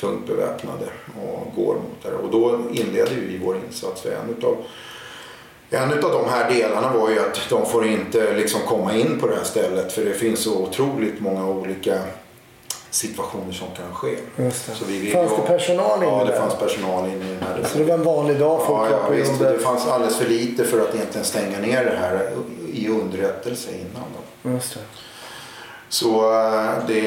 [0.00, 0.86] tungt beväpnade
[1.22, 2.12] och går mot det.
[2.12, 4.06] Och då inleder vi vår insats.
[4.06, 4.56] En utav
[5.70, 9.26] en utav de här delarna var ju att de får inte liksom komma in på
[9.26, 11.98] det här stället för det finns så otroligt många olika
[12.92, 14.16] situationer som kan ske.
[14.36, 14.74] Just det.
[14.74, 17.78] Så vi Fanns det personal inne Ja, det fanns personal inne i den här Så
[17.78, 18.66] det var en vanlig dag?
[18.66, 19.38] Folk Ja, ja visst.
[19.38, 22.30] Det fanns alldeles för lite för att egentligen stänga ner det här
[22.72, 24.04] i underrättelse innan.
[24.42, 24.50] Då.
[24.50, 24.80] Just det.
[25.88, 27.02] Så eh, det,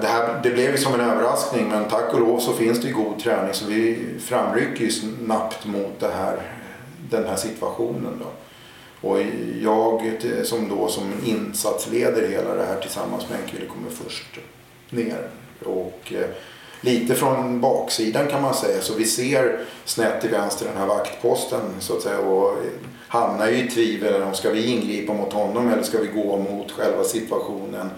[0.00, 3.18] det, här, det blev som en överraskning men tack och lov så finns det god
[3.20, 6.36] träning så vi framrycker ju snabbt mot det här,
[7.10, 8.22] den här situationen.
[8.24, 8.30] Då.
[9.08, 9.18] Och
[9.62, 14.38] jag till- som då som insatsleder hela det här tillsammans med en kille kommer först
[14.90, 15.28] ner.
[15.64, 16.26] Och eh,
[16.80, 21.60] lite från baksidan kan man säga så vi ser snett till vänster den här vaktposten
[21.80, 22.56] så att säga och
[23.08, 26.70] hamnar ju i tvivel om ska vi ingripa mot honom eller ska vi gå mot
[26.70, 27.90] själva situationen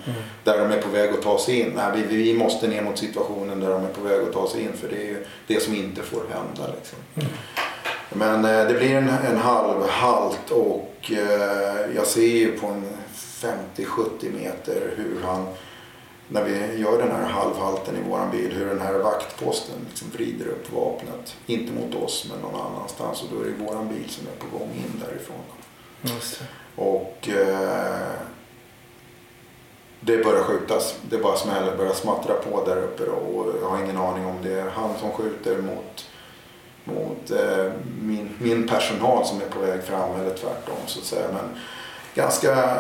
[0.45, 1.73] där de är på väg att ta sig in.
[1.77, 4.61] Nej, vi, vi måste ner mot situationen där de är på väg att ta sig
[4.63, 6.75] in för det är ju det som inte får hända.
[6.75, 6.99] Liksom.
[8.13, 12.85] Men eh, det blir en, en halv halt och eh, jag ser ju på en
[13.77, 15.47] 50-70 meter hur han,
[16.33, 20.47] när vi gör den här halvhalten i våran bil, hur den här vaktposten liksom vrider
[20.47, 21.37] upp vapnet.
[21.47, 24.59] Inte mot oss men någon annanstans och då är det våran bil som är på
[24.59, 25.37] gång in därifrån.
[26.03, 26.47] Just det.
[26.83, 28.11] Och eh,
[30.01, 30.95] det börjar skjutas.
[31.11, 33.13] Det bara smäller, börjar smattra på där uppe då.
[33.13, 36.09] och jag har ingen aning om det är han som skjuter mot,
[36.85, 37.73] mot eh,
[38.03, 41.27] min, min personal som är på väg fram eller tvärtom så att säga.
[41.33, 41.61] Men
[42.15, 42.79] ganska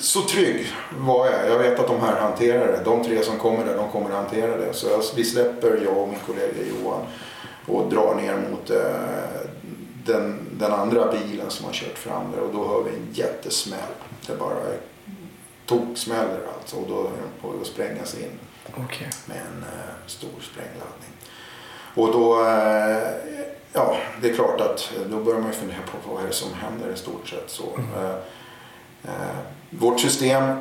[0.00, 0.66] så trygg
[0.98, 1.50] var jag.
[1.50, 2.82] Jag vet att de här hanterar det.
[2.84, 4.72] De tre som kommer där, de kommer att hantera det.
[4.72, 7.06] Så jag, vi släpper, jag och min kollega Johan
[7.66, 9.50] och drar ner mot eh,
[10.04, 13.92] den, den andra bilen som har kört fram där och då hör vi en jättesmäll.
[14.26, 14.56] Det bara
[15.66, 18.38] toksmäller alltså och då är de på att sprängas in
[18.76, 19.08] Okej.
[19.26, 21.10] med en eh, stor sprängladdning.
[21.94, 23.08] Och då, eh,
[23.72, 26.54] ja det är klart att då börjar man ju fundera på vad är det som
[26.54, 27.50] händer i stort sett.
[27.50, 27.64] Så,
[27.96, 28.14] eh,
[29.04, 29.38] eh,
[29.70, 30.56] vårt system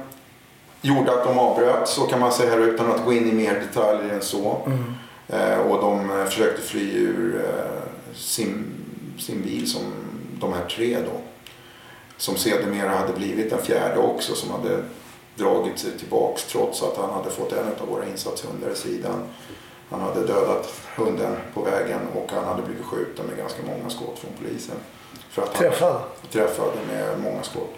[0.81, 3.53] gjorde att de avbröt, så kan man säga här utan att gå in i mer
[3.53, 4.61] detaljer än så.
[4.65, 4.83] Mm.
[5.27, 8.65] Eh, och de eh, försökte fly ur eh, sin,
[9.19, 9.81] sin bil som
[10.39, 11.21] de här tre då.
[12.17, 14.83] Som sedermera hade blivit en fjärde också som hade
[15.35, 19.23] dragit sig tillbaks trots att han hade fått en av våra insatshundar i sidan.
[19.89, 24.19] Han hade dödat hunden på vägen och han hade blivit skjuten med ganska många skott
[24.19, 24.75] från polisen.
[25.29, 26.01] För att han Träffad?
[26.31, 27.75] träffade med många skott.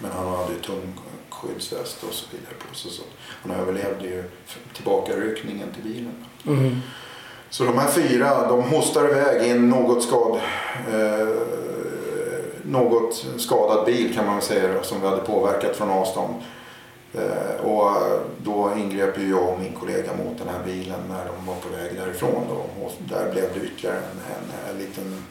[0.00, 2.90] Men han hade ju tung skyddsväst och så vidare på sig.
[2.90, 3.02] Så
[3.42, 4.24] han överlevde ju
[4.74, 6.24] tillbakaryckningen till bilen.
[6.46, 6.80] Mm.
[7.50, 10.40] Så de här fyra, de hostar iväg i en något, skad,
[10.92, 11.28] eh,
[12.62, 16.34] något skadad bil kan man säga som vi hade påverkat från avstånd.
[17.14, 17.90] Eh, och
[18.38, 21.68] då ingrep ju jag och min kollega mot den här bilen när de var på
[21.76, 22.42] väg därifrån.
[22.48, 22.84] Då.
[22.84, 25.24] Och där blev det ytterligare en, en, en liten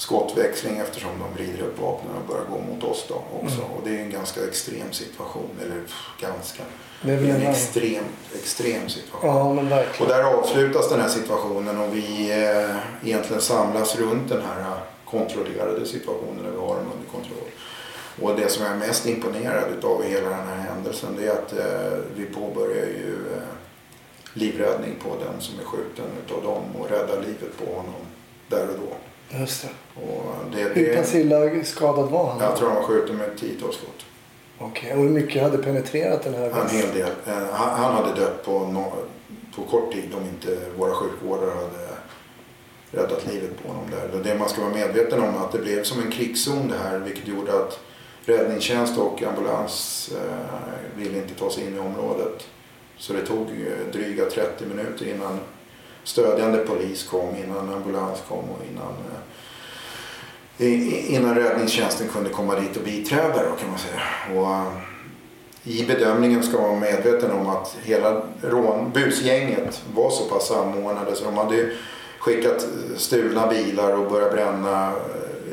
[0.00, 3.62] skottväxling eftersom de vrider upp vapnen och börjar gå mot oss då också.
[3.62, 3.70] Mm.
[3.70, 5.50] Och det är en ganska extrem situation.
[5.62, 6.62] Eller pff, ganska.
[7.02, 9.30] Det är väl en extrem, extrem situation.
[9.30, 10.12] Ja, men Och verkligen.
[10.12, 16.44] där avslutas den här situationen och vi eh, egentligen samlas runt den här kontrollerade situationen
[16.44, 17.50] där vi har dem under kontroll.
[18.22, 21.32] Och det som jag är mest imponerad av i hela den här händelsen det är
[21.32, 23.42] att eh, vi påbörjar ju eh,
[24.32, 28.02] livräddning på den som är skjuten utav dem och räddar livet på honom
[28.48, 29.09] där och då.
[29.38, 30.00] Just det.
[30.00, 32.40] Och det, Hur det, pass illa skadad var han?
[32.40, 34.06] jag tror han var skjuten med tiotals skott.
[34.58, 37.10] Okej, och hur mycket hade penetrerat den här En hel del.
[37.26, 38.92] Eh, Han, hade dött på, no,
[39.56, 41.88] på kort tid om inte våra sjukvårdare hade
[42.90, 44.20] räddat livet på honom där.
[44.24, 46.98] Det man ska vara medveten om är att det blev som en krigszon det här
[46.98, 47.80] vilket gjorde att
[48.24, 52.46] räddningstjänst och ambulans eh, ville inte ta sig in i området.
[52.98, 53.46] Så det tog
[53.92, 55.40] dryga 30 minuter innan
[56.04, 58.94] stödjande polis kom, innan ambulans kom och innan,
[60.58, 64.40] eh, innan räddningstjänsten kunde komma dit och biträda då, kan man säga.
[64.40, 64.72] Och, eh,
[65.64, 71.16] i bedömningen ska man vara medveten om att hela rån, busgänget var så pass samordnade
[71.16, 71.70] så de hade
[72.18, 74.92] skickat eh, stulna bilar och börjat bränna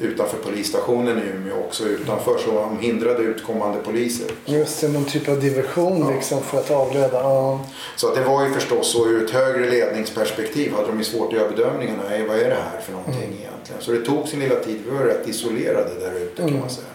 [0.02, 4.28] utanför polisstationen i Umeå också utanför så de hindrade utkommande poliser.
[4.46, 6.16] Just det, någon typ av diversion Ja.
[6.16, 7.14] liksom för att avleda.
[7.24, 7.60] Ja.
[7.96, 11.28] Så att det var ju förstås så ur ett högre ledningsperspektiv hade de ju svårt
[11.34, 12.04] att göra bedömningarna.
[12.28, 13.82] Vad är det här för någonting egentligen?
[13.82, 14.82] Så det tog sin lilla tid.
[14.86, 16.60] Vi var rätt isolerade där ute kan Mm.
[16.60, 16.88] man säga.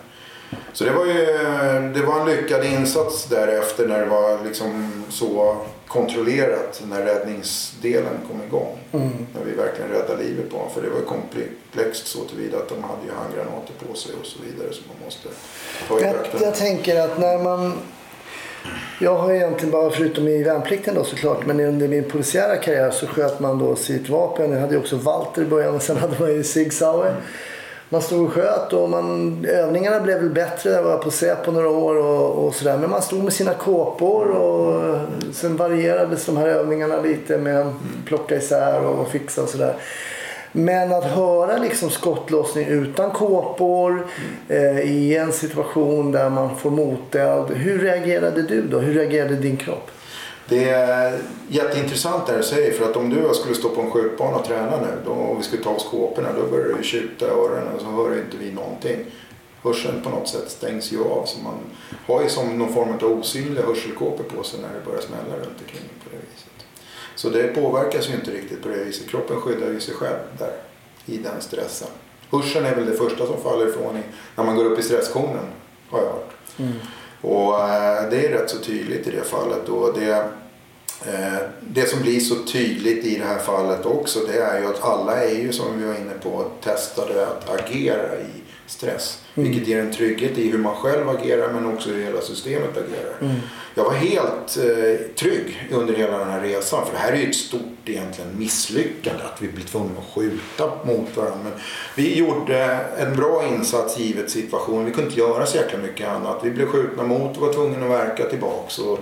[0.73, 1.15] Så det var ju
[1.95, 5.57] det var en lyckad insats därefter när det var liksom så
[5.93, 8.79] kontrollerat när räddningsdelen kom igång.
[8.93, 9.27] Mm.
[9.35, 10.73] När vi verkligen räddade livet på honom.
[10.75, 14.39] För det var komplext så tillvida att de hade ju handgranater på sig och så
[14.43, 15.29] vidare som man måste
[15.89, 17.73] ta i Jag, jag tänker att när man...
[19.01, 23.07] Jag har egentligen bara, förutom i värnplikten då såklart, men under min polisiära karriär så
[23.07, 24.53] sköt man då sitt vapen.
[24.53, 27.17] Jag hade ju också Walter i början och sen hade man ju Sig Sauer.
[27.93, 30.71] Man stod och sköt och man, övningarna blev väl bättre.
[30.71, 32.79] Jag var på Säpo några år och, och sådär.
[32.79, 34.99] Men man stod med sina kåpor och
[35.33, 37.73] sen varierades de här övningarna lite med att
[38.07, 39.75] plocka isär och fixa och sådär.
[40.53, 44.07] Men att höra liksom skottlossning utan kåpor
[44.49, 47.51] eh, i en situation där man får moteld.
[47.51, 48.79] Hur reagerade du då?
[48.79, 49.91] Hur reagerade din kropp?
[50.49, 51.19] Det är
[51.49, 54.37] jätteintressant det du säger för att om du och jag skulle stå på en skjutbana
[54.37, 57.29] och träna nu då, och vi skulle ta av kåporna då börjar det tjuta i
[57.29, 59.05] öronen och så hör inte vi någonting.
[59.63, 61.55] Hörseln på något sätt stängs ju av så man
[62.07, 65.61] har ju som någon form av osynliga hörselkåpor på sig när det börjar smälla runt
[65.61, 66.67] omkring på det viset.
[67.15, 69.09] Så det påverkas ju inte riktigt på det viset.
[69.09, 70.53] Kroppen skyddar ju sig själv där
[71.07, 71.89] i den stressen.
[72.31, 74.03] Hörseln är väl det första som faller ifrån i,
[74.37, 75.45] när man går upp i stresskonen
[75.91, 76.33] har jag hört.
[76.59, 76.73] Mm.
[77.23, 79.69] Och eh, det är rätt så tydligt i det fallet.
[79.69, 80.13] Och det,
[81.07, 84.85] eh, det som blir så tydligt i det här fallet också det är ju att
[84.85, 89.19] alla är ju som vi var inne på testade att agera i stress.
[89.35, 93.41] Vilket ger en trygghet i hur man själv agerar men också hur hela systemet agerar.
[93.75, 97.29] Jag var helt eh, trygg under hela den här resan för det här är ju
[97.29, 101.39] ett stort egentligen misslyckande att vi blir tvungna att skjuta mot varandra.
[101.45, 101.53] Men
[101.97, 102.65] vi gjorde
[102.99, 104.85] en bra insats givet situationen.
[104.85, 106.41] Vi kunde inte göra så jäkla mycket annat.
[106.43, 108.79] Vi blev skjutna mot och var tvungna att verka tillbaks.
[108.79, 108.99] Och,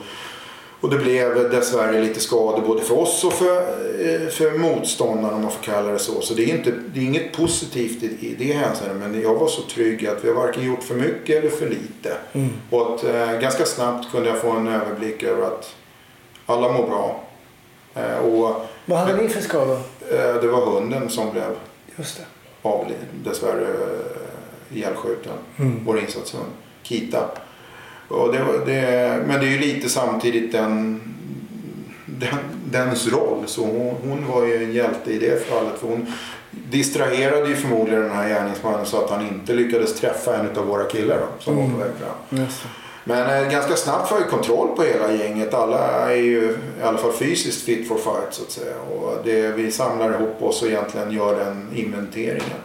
[0.80, 5.42] och det blev dessvärre lite skador både för oss och för, eh, för motståndaren om
[5.42, 6.20] man får kalla det så.
[6.20, 8.96] Så det är, inte, det är inget positivt i, i det hänseendet.
[9.10, 12.16] Men jag var så trygg att vi har varken gjort för mycket eller för lite.
[12.70, 15.74] Och att eh, ganska snabbt kunde jag få en överblick över att
[16.46, 17.24] alla mår bra.
[17.94, 19.78] Eh, och Vad hade ni för skador?
[20.10, 21.56] eh, det var hunden som blev
[21.96, 22.24] Just det.
[22.68, 25.32] avlid, dessvärre eh, ihjälskjuten.
[25.86, 26.46] Vår insatshund,
[26.82, 27.28] Kita.
[28.10, 31.00] Och det, det, men det är ju lite samtidigt den,
[32.06, 32.38] den,
[32.70, 33.42] dens roll.
[33.46, 35.78] Så hon, hon var ju en hjälte i det fallet.
[35.80, 36.06] För hon
[36.50, 40.84] distraherade ju förmodligen den här gärningsmannen så att han inte lyckades träffa en av våra
[40.84, 42.40] killar då, som var på väg fram.
[42.40, 42.68] Just det.
[43.04, 45.54] Men eh, ganska snabbt får jag kontroll på hela gänget.
[45.54, 48.74] Alla är ju i alla fall fysiskt fit for fight så att säga.
[48.80, 52.58] Och det, vi samlar ihop oss och egentligen gör den inventeringen.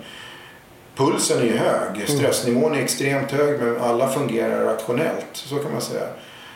[0.95, 2.09] Pulsen är ju hög.
[2.09, 5.27] Stressnivån är extremt hög men alla fungerar rationellt.
[5.33, 6.07] Så kan man säga.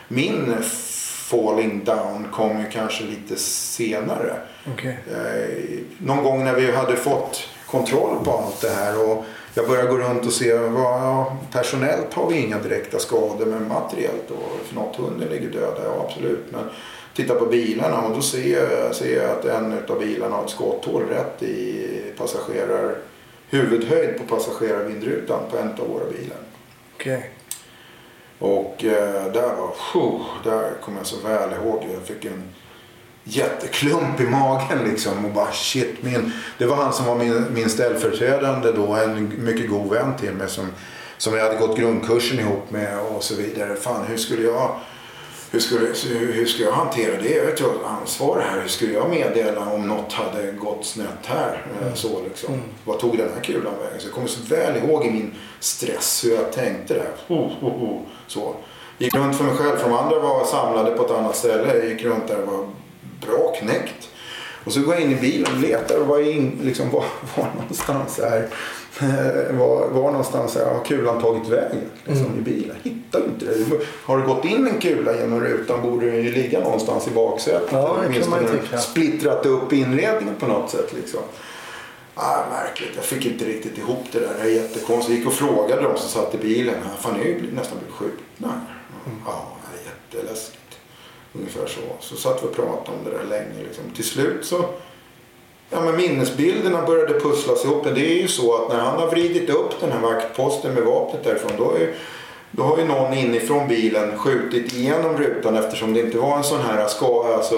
[0.07, 0.55] Min
[1.29, 4.35] falling down kom ju kanske lite senare.
[4.73, 4.99] Okej.
[5.11, 9.89] Eh, någon gång när vi hade fått kontroll på allt det här och jag började
[9.89, 14.35] gå runt och se vad, ja, personellt har vi inga direkta skador men materiellt då,
[14.67, 16.45] för något hunden ligger döda, ja absolut.
[16.51, 16.61] Men
[17.15, 20.49] titta på bilarna och då ser jag, ser jag att en av bilarna har ett
[20.49, 21.87] skotthål rätt i
[22.17, 22.95] passagerar
[23.49, 26.37] huvudhöjd på passagerarvindrutan på en av våra bilar.
[26.95, 27.31] Okej.
[28.39, 31.85] Och eh, där var, phew, där kommer jag så väl ihåg.
[31.93, 32.43] Jag fick en
[33.23, 36.03] jätteklump i magen liksom och bara shit.
[36.03, 40.31] Min, det var han som var min, min ställföreträdande då, en mycket god vän till
[40.31, 40.67] mig som,
[41.17, 43.75] som jag hade gått grundkursen ihop med och så vidare.
[43.75, 44.79] Fan hur skulle jag
[45.51, 45.87] hur skulle,
[46.17, 47.29] hur, skulle jag hantera det?
[47.35, 48.61] Jag har ett ansvar här.
[48.61, 51.65] Hur skulle jag meddela om något hade gått snett här?
[51.81, 52.53] Eh, Så liksom.
[52.53, 52.65] Mm.
[52.85, 53.99] Vad tog den här kulan vägen?
[53.99, 57.11] Så jag kommer så väl ihåg i min stress hur jag tänkte där.
[57.27, 58.01] Oh, oh, oh.
[58.27, 58.55] Så.
[58.97, 59.77] Gick runt för mig själv.
[59.77, 61.75] För de andra var samlade på ett annat ställe.
[61.77, 62.69] Jag gick runt där och var
[63.27, 64.09] bra knäckt.
[64.63, 65.99] Och så går jag in i bilen och letar.
[66.01, 67.05] Och var, in, liksom, var,
[67.37, 68.41] var någonstans eh,
[69.57, 72.39] var, var någonstans har kulan tagit vägen liksom, Mm.
[72.39, 72.75] i bilen?
[72.83, 73.65] Hittar inte det.
[74.03, 77.69] Har det gått in en kula genom rutan borde den ju ligga någonstans i baksätet.
[77.71, 78.47] Ja, Åtminstone
[78.79, 80.93] splittrat upp inredningen på något sätt.
[80.95, 81.19] Liksom.
[82.15, 84.33] Ah, märkligt, jag fick inte riktigt ihop det där.
[84.41, 85.09] Det är jättekonstigt.
[85.09, 86.75] Jag gick och frågade dem som satt i bilen.
[86.99, 88.61] Fan, ni har ju nästan blivit skjutna.
[89.25, 90.68] Ja, det är jätteläskigt.
[91.33, 91.81] Ungefär så.
[91.99, 93.63] Så satt vi och pratade om det där länge.
[93.63, 93.83] Liksom.
[93.95, 94.65] Till slut så
[95.71, 97.85] Ja, men minnesbilderna började pusslas ihop.
[97.85, 100.83] Men det är ju så att när han har vridit upp den här vaktposten med
[100.83, 101.51] vapnet därifrån.
[101.57, 101.93] Då, är,
[102.51, 106.61] då har ju någon inifrån bilen skjutit igenom rutan eftersom det inte var en sån
[106.61, 107.55] här ska, alltså,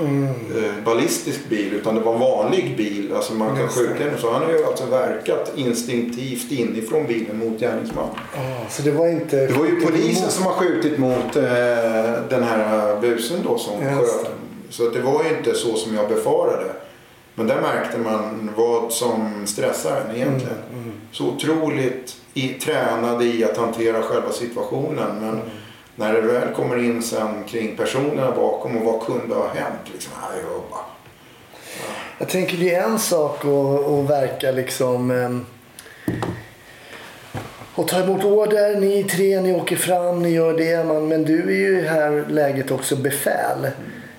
[0.00, 1.72] eh, ballistisk bil.
[1.72, 3.12] Utan det var en vanlig bil.
[3.16, 4.18] Alltså man kan skjuta den.
[4.18, 8.14] Så han har ju alltså verkat instinktivt inifrån bilen mot gärningsmannen.
[8.34, 9.46] Ah, så det var inte...
[9.46, 11.42] Det var ju polisen som har skjutit mot eh,
[12.28, 14.30] den här busen då som Just sköt.
[14.70, 16.64] Så att det var ju inte så som jag befarade.
[17.34, 20.58] Men där märkte man vad som stressar en egentligen.
[20.72, 25.18] Mm, Så otroligt i, tränad i att hantera själva situationen.
[25.20, 25.40] Men Mm.
[25.96, 29.80] när det väl kommer in sen kring personerna bakom och vad kunde ha hänt.
[29.92, 30.12] Liksom,
[30.42, 30.80] jag bara,
[32.18, 35.10] Jag tänker det är en sak att, att verka liksom...
[35.10, 35.46] ehm,
[37.74, 38.80] och ta emot order.
[38.80, 40.84] Ni tre, ni åker fram, ni gör det.
[40.84, 43.68] Man, men du är ju i det här läget också befäl.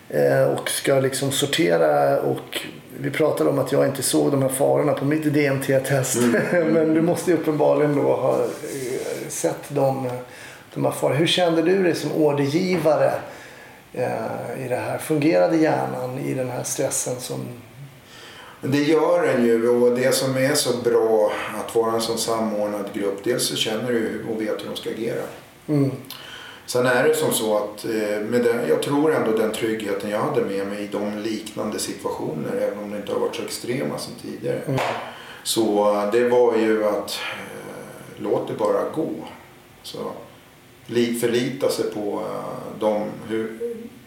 [0.09, 2.61] Eh, och ska liksom sortera och
[3.01, 6.17] vi pratade om att jag inte såg de här farorna på mitt DMT-test.
[6.51, 10.09] men du måste ju uppenbarligen då ha eh, sett de,
[10.73, 11.15] de här farorna.
[11.15, 13.13] Hur kände du dig som ordergivare
[13.93, 14.97] eh, i det här?
[14.97, 17.39] Fungerade hjärnan i den här stressen som
[18.61, 22.85] det gör den ju och det som är så bra att vara en sån samordnad
[22.93, 23.23] grupp.
[23.23, 25.21] Dels så känner du och vet hur de ska agera.
[25.67, 25.91] Mm.
[26.71, 30.19] Sen är det som så att eh, med den, jag tror ändå den tryggheten jag
[30.19, 33.97] hade med mig i de liknande situationer, även om det inte har varit så extrema
[33.97, 34.61] som tidigare.
[34.67, 34.79] Mm.
[35.43, 39.09] Så eh, det var ju att eh, låt det bara gå.
[39.83, 39.97] Så,
[40.85, 42.23] li, förlita sig på
[42.79, 43.59] de, hur,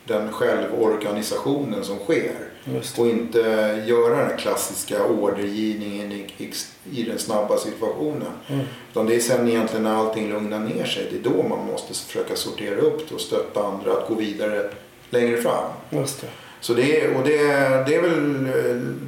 [0.04, 2.48] den självorganisationen som sker.
[2.64, 2.98] Just.
[2.98, 3.38] Och inte
[3.86, 6.52] göra den klassiska ordergivningen i,
[6.92, 8.32] i, den snabba situationen.
[8.48, 8.64] Mm.
[8.90, 11.08] Utan det är sen egentligen när allting lugnar ner sig.
[11.10, 14.70] Det är då man måste försöka sortera upp det och stötta andra att gå vidare
[15.10, 15.70] längre fram.
[15.90, 16.26] Just det.
[16.60, 17.38] Så det, och det,
[17.86, 18.48] det är väl,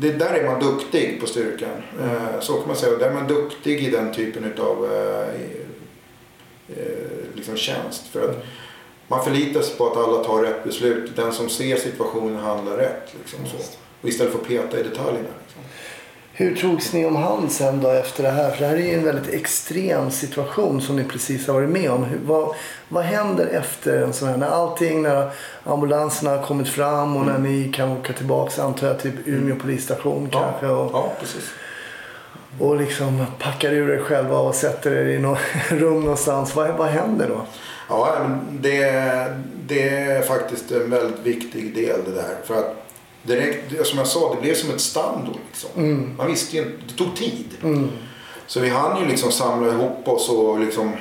[0.00, 1.82] det, där är man duktig på styrkan.
[2.02, 2.92] Eh, Så kan man säga.
[2.92, 4.88] Och Där är man duktig i den typen av
[7.34, 8.06] liksom tjänst.
[8.06, 8.44] För att
[9.08, 11.16] man förlitar sig på att alla tar rätt beslut.
[11.16, 13.14] Den som ser situationen handlar rätt.
[13.18, 13.56] Liksom, så.
[14.02, 15.28] Och istället för att peta i detaljerna.
[15.44, 15.62] Liksom.
[16.38, 18.50] Hur togs ni om hand sen då efter det här?
[18.50, 21.90] För det här är ju en väldigt extrem situation som ni precis har varit med
[21.90, 22.04] om.
[22.04, 22.54] Hur, vad,
[22.88, 24.36] vad händer efter en sån här?
[24.36, 25.30] När allting, när
[25.64, 30.28] ambulanserna har kommit fram och när ni kan åka tillbaka, antar jag, till Umeå polisstation
[30.32, 30.66] kanske.
[30.66, 31.50] Och, ja, precis.
[32.58, 35.38] och liksom packar ur er själva och sätter er i något
[35.68, 36.56] rum någonstans.
[36.56, 37.46] Vad, vad händer då?
[37.88, 42.36] Ja, men det, det är faktiskt en väldigt viktig del det där.
[42.44, 42.86] För att
[43.22, 45.32] direkt, som jag sa, det blev som ett stand då.
[45.46, 46.14] Liksom.
[46.16, 47.46] Man visste ju inte, det tog tid.
[47.62, 47.88] Mm.
[48.46, 50.92] Så vi hann ju liksom samla ihop oss och liksom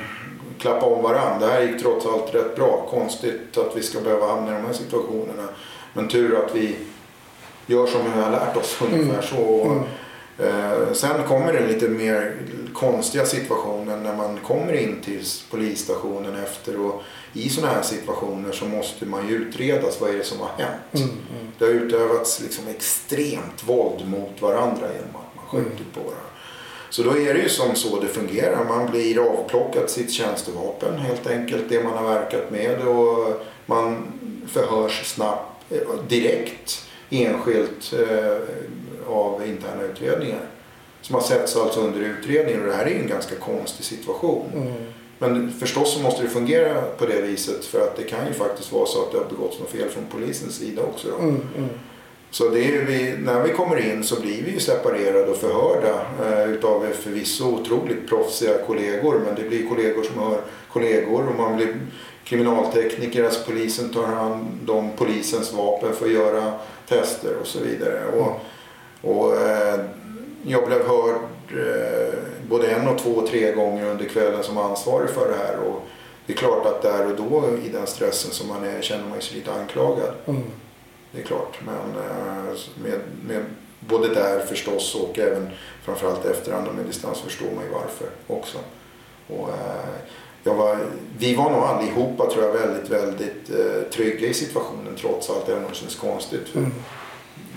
[0.58, 1.46] klappa om varandra.
[1.46, 2.86] Det här gick trots allt rätt bra.
[2.90, 5.48] Konstigt att vi ska behöva hamna i de här situationerna.
[5.92, 6.76] Men tur att vi
[7.66, 9.76] gör som vi har lärt oss ungefär så.
[10.38, 12.36] Eh, sen kommer det lite mer
[12.72, 16.80] konstiga situationer när man kommer in till polisstationen efter.
[16.80, 20.00] Och I sådana här situationer så måste man ju utredas.
[20.00, 21.10] Vad är det som har hänt?
[21.58, 26.20] Det har utövats liksom extremt våld mot varandra genom att man skjutit på varandra.
[26.90, 28.64] Så då är det ju som så det fungerar.
[28.64, 31.64] Man blir avplockad sitt tjänstevapen helt enkelt.
[31.68, 34.12] Det man har verkat med och man
[34.48, 38.38] förhörs snabbt, eh, direkt, enskilt eh,
[39.08, 40.40] av interna utredningar.
[41.00, 44.46] Som har setts alltså under utredningen och det här är ju en ganska konstig situation.
[44.54, 44.72] Mm.
[45.18, 48.72] Men förstås så måste det fungera på det viset för att det kan ju faktiskt
[48.72, 51.08] vara så att det har begåtts något fel från polisens sida också.
[51.08, 51.68] Mm, mm.
[52.30, 56.86] Så vi, när vi kommer in så blir vi ju separerade och förhörda eh, utav
[56.92, 59.22] förvisso otroligt proffsiga kollegor.
[59.24, 60.40] Men det blir kollegor som hör
[60.72, 61.76] kollegor och man blir
[62.24, 63.24] kriminaltekniker.
[63.24, 66.52] Alltså polisen tar hand om polisens vapen för att göra
[66.88, 68.06] tester och så vidare.
[68.06, 68.40] Och,
[69.06, 69.80] och eh,
[70.42, 75.10] jag blev hörd eh, både en och två och tre gånger under kvällen som ansvarig
[75.10, 75.58] för det här.
[75.58, 75.82] Och
[76.26, 79.20] det är klart att där och då i den stressen som man är känner man
[79.20, 80.14] sig lite anklagad.
[80.26, 80.42] Mm.
[81.12, 81.58] Det är klart.
[81.66, 83.44] Men eh, med, med
[83.80, 85.48] både där förstås och även
[85.84, 88.58] framförallt efterhand och med distans förstår man ju varför också.
[89.28, 89.48] Och,
[90.54, 90.78] var,
[91.18, 95.64] vi var nog allihopa tror jag väldigt, väldigt eh, trygga i situationen trots allt, även
[95.64, 96.54] om det känns konstigt.
[96.54, 96.72] Mm.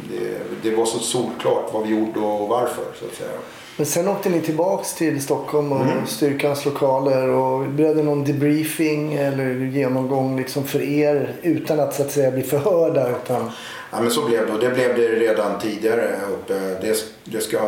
[0.09, 3.29] Det, det var så solklart vad vi gjorde och varför så att säga.
[3.77, 6.07] Men sen åkte ni tillbaks till Stockholm och Mm.
[6.07, 12.01] styrkans lokaler och blev det någon debriefing eller genomgång liksom för er utan att så
[12.01, 13.51] att säga bli förhörda utan
[13.91, 16.53] Ja, men så blev det och det blev det redan tidigare uppe.
[16.59, 17.59] Det, det ska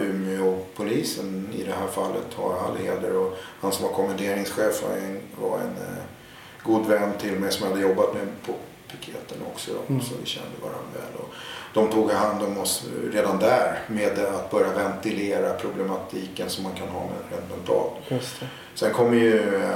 [0.00, 5.18] Umeå-polisen i det här fallet ha all heder och han som var kommenderingschef var en,
[5.42, 6.02] var en eh,
[6.62, 8.52] god vän till mig som jag hade jobbat med på
[8.90, 9.70] piketen också.
[9.72, 10.02] Då, Mm.
[10.02, 11.20] Så vi kände varandra väl.
[11.22, 11.34] Och
[11.74, 16.88] de tog hand om oss redan där med att börja ventilera problematiken som man kan
[16.88, 17.92] ha med rent mentalt.
[18.08, 18.46] just det.
[18.74, 19.70] Sen kom ju eh,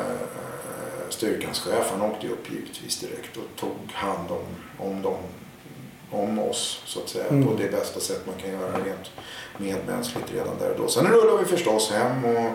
[1.09, 5.17] styrkans chef, han åkte upp givetvis direkt och tog hand om, om, dem,
[6.11, 7.47] om oss så att säga Mm.
[7.47, 9.11] på det bästa sätt man kan göra rent
[9.59, 10.89] medmänskligt redan där och då.
[10.89, 12.51] Sen rullar vi förstås hem och,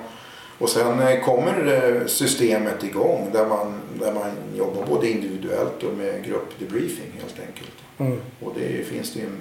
[0.57, 1.67] och sen eh, kommer
[1.99, 7.71] eh, systemet igång där man, där man jobbar både individuellt och med gruppdebriefing helt enkelt.
[7.99, 8.19] Mm.
[8.43, 9.37] Och det finns det en,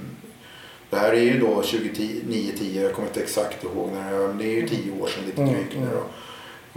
[0.91, 4.45] det här är ju då 2009-10, jag kommer inte exakt ihåg när det men det
[4.45, 5.95] är ju 10 år sedan lite Mm, drygt nu mm.
[5.95, 6.03] då.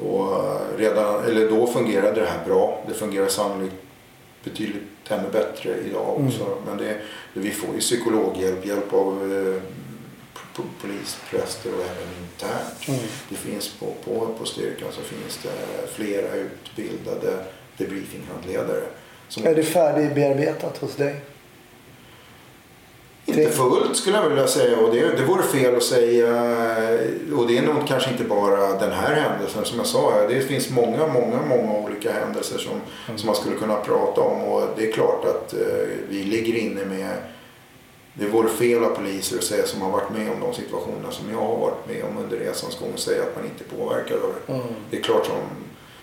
[0.05, 2.83] Och eh, redan, eller då fungerade det här bra.
[2.87, 3.75] Det fungerar sannolikt
[4.43, 6.27] betydligt ännu bättre idag Mm.
[6.27, 6.57] också.
[6.65, 6.97] Men det,
[7.33, 9.61] vi får ju psykologhjälp, hjälp av eh,
[10.81, 12.87] polis, präster och även internt.
[12.87, 12.99] Mm.
[13.29, 17.45] Det finns på, på, på styrkan så finns det flera utbildade
[17.77, 18.83] debriefinghandledare.
[19.27, 21.15] Som Är det färdigbearbetat hos dig?
[23.37, 26.27] Inte fullt skulle jag vilja säga och det, det vore fel att säga.
[27.35, 30.27] Och det är nog kanske inte bara den här händelsen som jag sa.
[30.29, 32.81] Det finns många, många, många olika händelser som,
[33.17, 34.43] som man skulle kunna prata om.
[34.43, 37.17] Och det är klart att eh, vi ligger inne med
[38.13, 41.31] det vore fel av poliser att säga som har varit med om de situationerna som
[41.31, 44.17] jag har varit med om under resans gång och säga att man inte är påverkad
[44.23, 44.53] av det.
[44.53, 44.65] Mm.
[44.89, 45.35] Det är klart som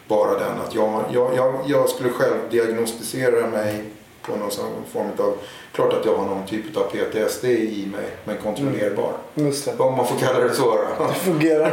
[0.09, 3.85] bara den att jag, jag, jag, jag skulle själv diagnostisera mig
[4.29, 4.51] på någon
[4.93, 5.35] form av,
[5.73, 9.13] klart att jag har någon typ av PTSD i mig, men kontrollerbar.
[9.35, 9.81] Det.
[9.81, 10.65] Om man får kalla det så.
[10.99, 11.07] då.
[11.09, 11.73] Det fungerar.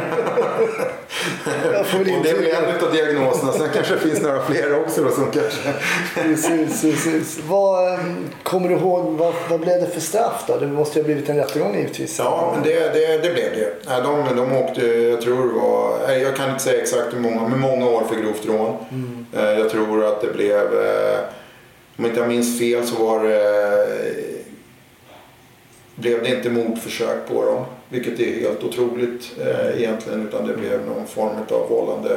[1.98, 5.10] Och det är väl en av diagnoserna, sen kanske det finns några fler också då
[5.10, 5.72] som kanske...
[6.14, 7.40] Precis, precis.
[7.48, 7.98] Vad, eh,
[8.42, 10.56] kommer du ihåg, vad, vad blev det för straff då?
[10.56, 12.18] Det måste ju ha blivit en rättegång givetvis.
[12.18, 13.72] Ja, men det, det, det blev det.
[14.02, 17.60] De, de åkte, jag tror det var, jag kan inte säga exakt hur många, men
[17.60, 18.76] många år för grovt rån.
[18.90, 19.26] Mm.
[19.36, 21.18] Eh, Jag tror att det blev, eh,
[21.96, 23.42] om inte jag minns fel så var det,
[24.08, 24.46] eh,
[25.94, 27.64] blev det inte mordförsök på dem.
[27.88, 30.28] Vilket är helt otroligt eh, egentligen.
[30.28, 32.12] Utan det blev någon form av vållande,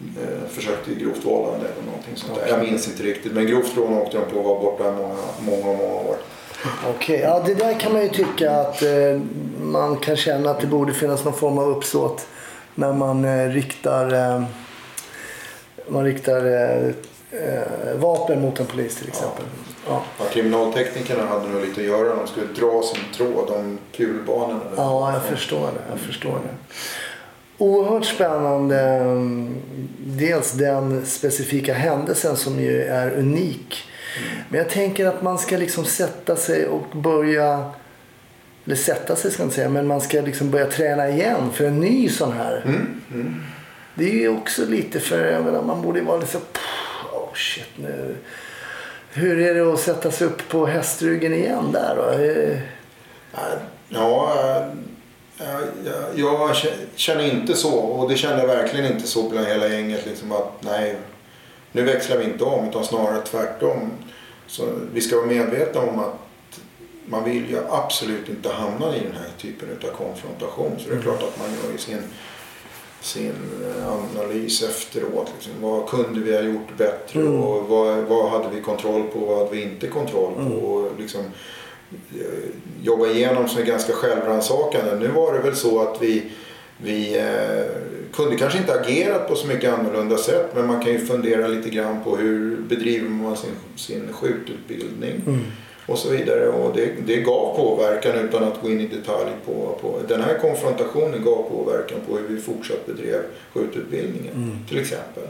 [0.00, 2.48] eh, försök till grovt vållande eller någonting sånt där.
[2.48, 3.32] Jag minns inte riktigt.
[3.32, 6.16] Men grovt rån åkte de på och var borta många, många, många år.
[6.96, 9.20] Okej, ja det där kan man ju tycka att eh,
[9.62, 12.26] man kan känna att det borde finnas någon form av uppsåt
[12.74, 14.42] när man eh, riktar, eh,
[15.88, 16.42] man riktar
[17.32, 19.44] eh, vapen mot en polis till exempel.
[19.88, 20.02] Ja.
[20.18, 22.14] Ja, kriminalteknikerna hade nog lite att göra.
[22.16, 24.60] De skulle dra sin tråd om kulbanorna.
[24.76, 25.82] Ja, jag förstår det.
[25.90, 26.74] Jag förstår det.
[27.58, 28.80] Oerhört spännande.
[28.80, 29.54] mm,
[30.06, 33.84] Dels den specifika händelsen som ju är unik.
[34.48, 37.70] Men jag tänker att man ska liksom sätta sig och börja...
[38.66, 41.64] Eller sätta sig ska jag inte säga, men man ska liksom börja träna igen för
[41.64, 42.62] en ny sån här.
[42.64, 43.42] Mm,
[43.94, 46.38] Det är ju också lite för, jag menar, man borde ju vara lite så...
[47.32, 48.16] Oh shit nu.
[49.12, 52.12] Hur är det att sätta sig upp på hästryggen igen där då?
[53.88, 54.34] Ja,
[56.14, 56.56] jag,
[56.94, 57.74] känner inte så.
[57.74, 60.06] Och det kände jag verkligen inte så bland hela gänget.
[60.06, 60.96] Liksom att nej,
[61.72, 62.68] nu växlar vi inte om.
[62.68, 63.90] Utan snarare tvärtom.
[64.46, 66.14] Så vi ska vara medvetna om att
[67.06, 70.72] man vill ju absolut inte hamna i den här typen av konfrontation.
[70.78, 72.02] Så det är klart att man gör sin,
[73.02, 73.32] sin
[73.76, 75.30] eh, analys efteråt.
[75.34, 75.52] Liksom.
[75.60, 77.40] Vad kunde vi ha gjort bättre Mm.
[77.40, 80.56] och vad, vad hade vi kontroll på och vad hade vi inte kontroll på?
[80.66, 81.20] Och liksom,
[81.90, 82.26] eh,
[82.82, 84.96] jobba igenom som är ganska självrannsakande.
[85.00, 86.22] Nu var det väl så att vi,
[86.78, 87.64] vi eh,
[88.12, 91.70] kunde kanske inte agerat på så mycket annorlunda sätt men man kan ju fundera lite
[91.70, 95.40] grann på hur bedriver man sin, sin skjututbildning Mm.
[95.86, 96.48] Och så vidare.
[96.48, 100.38] Och det, det gav påverkan utan att gå in i detalj på, på den här
[100.38, 103.20] konfrontationen gav påverkan på hur vi fortsatt bedrev
[103.54, 104.58] skjututbildningen Mm.
[104.68, 105.22] till exempel.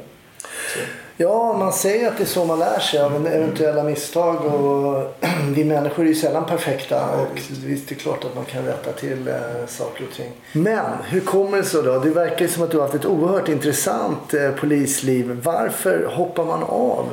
[0.75, 0.81] Så.
[1.17, 5.15] Ja, man säger att det är så man lär sig av eventuella misstag och
[5.55, 7.27] vi människor är ju sällan perfekta och
[7.65, 9.35] visst det är klart att man kan rätta till eh,
[9.69, 10.31] saker och ting.
[10.53, 11.99] Men hur kommer det sig då?
[11.99, 15.41] Det verkar som att du har haft ett oerhört intressant eh, polisliv.
[15.45, 17.07] Varför hoppar man av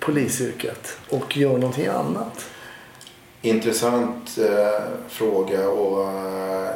[0.00, 2.46] polisyrket och gör någonting annat?
[3.42, 6.70] Intressant eh, fråga och eh,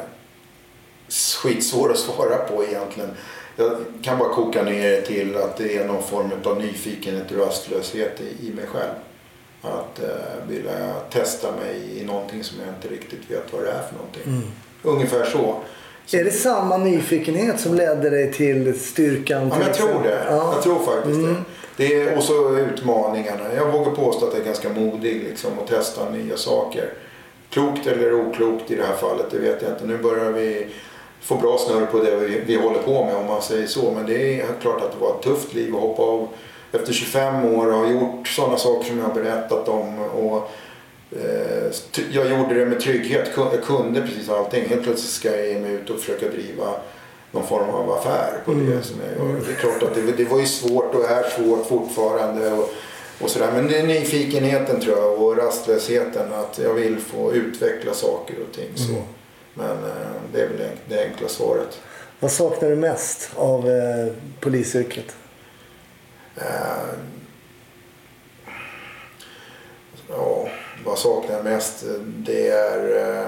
[1.43, 3.09] skitsvår att svara på egentligen.
[3.55, 7.37] Jag kan bara koka ner det till att det är någon form av nyfikenhet och
[7.37, 8.91] rastlöshet i, i mig själv.
[9.61, 13.81] Att eh, vilja testa mig i någonting som jag inte riktigt vet vad det är
[13.89, 14.51] för någonting.
[14.83, 15.55] Ungefär så.
[16.17, 19.47] Är det samma nyfikenhet som ledde dig till styrkan?
[19.47, 20.23] Ja, till men jag tror det.
[20.29, 20.53] Ja.
[20.53, 21.33] Jag tror faktiskt Mm.
[21.33, 21.43] det
[21.81, 23.53] det är, och så utmaningarna.
[23.55, 26.93] Jag vågar påstå att jag är ganska modig liksom, och testa nya saker.
[27.49, 29.85] Klokt eller oklokt i det här fallet, det vet jag inte.
[29.85, 30.67] Nu börjar vi
[31.21, 33.91] få bra snurr på det vi, vi håller på med om man säger så.
[33.91, 36.27] Men det är klart att det var ett tufft liv att hoppa av
[36.71, 39.99] efter 25 år och ha gjort sådana saker som jag har berättat om.
[39.99, 40.51] Och,
[41.11, 41.71] eh,
[42.11, 43.29] jag gjorde det med trygghet.
[43.35, 44.65] Jag kunde precis allting.
[44.69, 46.73] Helt plötsligt ska jag ge mig ut och försöka driva
[47.31, 48.81] någon form av affär på det gör.
[49.45, 52.51] Det är klart att det, det var ju svårt och är svårt fortfarande.
[52.51, 52.69] Och,
[53.21, 53.51] och sådär.
[53.53, 56.33] Men det är nyfikenheten tror jag och rastlösheten.
[56.33, 58.69] Att jag vill få utveckla saker och ting.
[58.75, 58.93] Så.
[59.53, 61.79] Men eh, det är väl det, det enkla svaret.
[62.19, 65.15] Vad saknar du mest av eh, polisyrket?
[66.35, 66.43] Eh,
[70.09, 70.47] ja,
[70.85, 71.83] vad saknar jag mest?
[72.05, 72.97] Det är...
[73.19, 73.27] eh,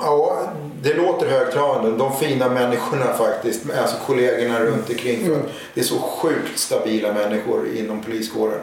[0.00, 1.96] Ja, det låter högtravande.
[1.98, 5.26] De fina människorna faktiskt, alltså kollegorna runt omkring.
[5.26, 8.60] För att det är så sjukt stabila människor inom poliskåren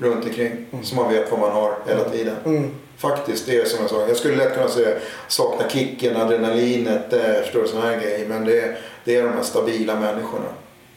[0.00, 0.66] runt omkring.
[0.82, 2.36] Så man vet vad man har hela tiden.
[2.44, 2.70] Mm.
[2.96, 4.08] Faktiskt, det är som jag sa.
[4.08, 4.96] Jag skulle lätt kunna säga
[5.28, 8.28] sakna kicken, adrenalinet, eh, förstår sådana här grejer.
[8.28, 10.48] Men det är, det är de här stabila människorna.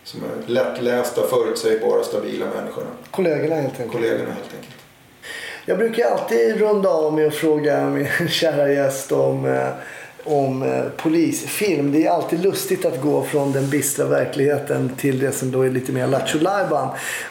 [0.03, 2.87] Som är lättlästa, förutsägbara, stabila människorna.
[3.11, 3.91] Kollegorna helt enkelt.
[3.91, 4.72] Kollegorna helt enkelt.
[5.65, 9.67] Jag brukar alltid runda av med att fråga min kära gäst om, eh,
[10.23, 11.91] om eh, polisfilm.
[11.91, 15.69] Det är alltid lustigt att gå från den bistra verkligheten till det som då är
[15.69, 16.39] lite mer lattjo.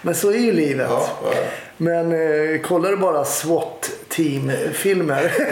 [0.02, 0.86] Men så är ju livet.
[0.90, 1.30] Ja, ja.
[1.76, 3.24] Men eh, kollar du bara
[4.12, 5.32] SWAT-team-filmer?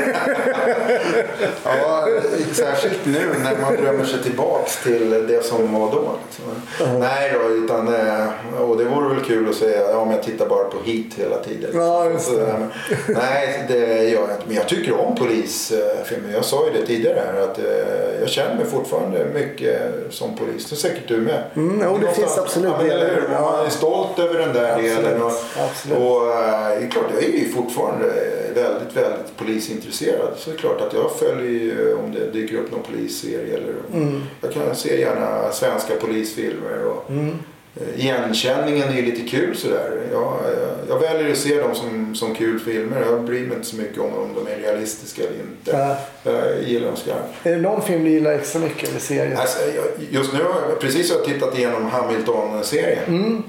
[1.65, 2.09] Ja,
[2.53, 6.11] särskilt nu när man drömmer sig tillbaks till det som var då.
[6.27, 6.45] Liksom.
[7.01, 8.29] Nej då, utan, eh,
[8.61, 11.39] och det vore väl kul att säga, ja men jag tittar bara på hit hela
[11.39, 11.71] tiden.
[11.75, 12.37] Ja, just det.
[12.37, 14.43] Så, eh, Nej, det gör jag inte.
[14.47, 16.33] Men jag tycker om polisfilmer.
[16.33, 19.81] Jag sa ju det tidigare här att eh, jag känner mig fortfarande mycket
[20.11, 20.71] som polis.
[20.71, 21.43] Det är säkert du med.
[21.57, 23.29] Mm, jo, det finns absolut ja, men, eller hur?
[23.29, 25.23] Man är stolt över den där Absolut, delen.
[25.23, 25.33] Och,
[25.71, 25.99] absolut.
[25.99, 28.07] och eh, det är klart, jag är ju fortfarande
[28.55, 30.33] väldigt, väldigt polisintresserad.
[30.37, 33.57] Så det är klart att jag följer ju om det dyker upp någon polisserie.
[33.57, 34.21] Eller, Mm.
[34.41, 36.85] Jag kan se gärna svenska polisfilmer.
[36.85, 37.31] Och, Mm.
[37.81, 40.01] Eh, Igenkänningen är ju lite kul sådär.
[40.13, 43.03] Jag, jag, jag väljer att se dem som, som kul filmer.
[43.11, 45.71] Jag bryr mig inte så mycket om om de är realistiska eller inte.
[45.71, 45.97] Ja.
[46.33, 47.29] Jag gillar dem skarpt.
[47.47, 49.39] Är det någon film du gillar extra mycket eller serie?
[49.39, 49.59] Alltså,
[50.11, 53.05] just nu har jag precis har jag tittat igenom Hamilton-serien.
[53.09, 53.43] Mm.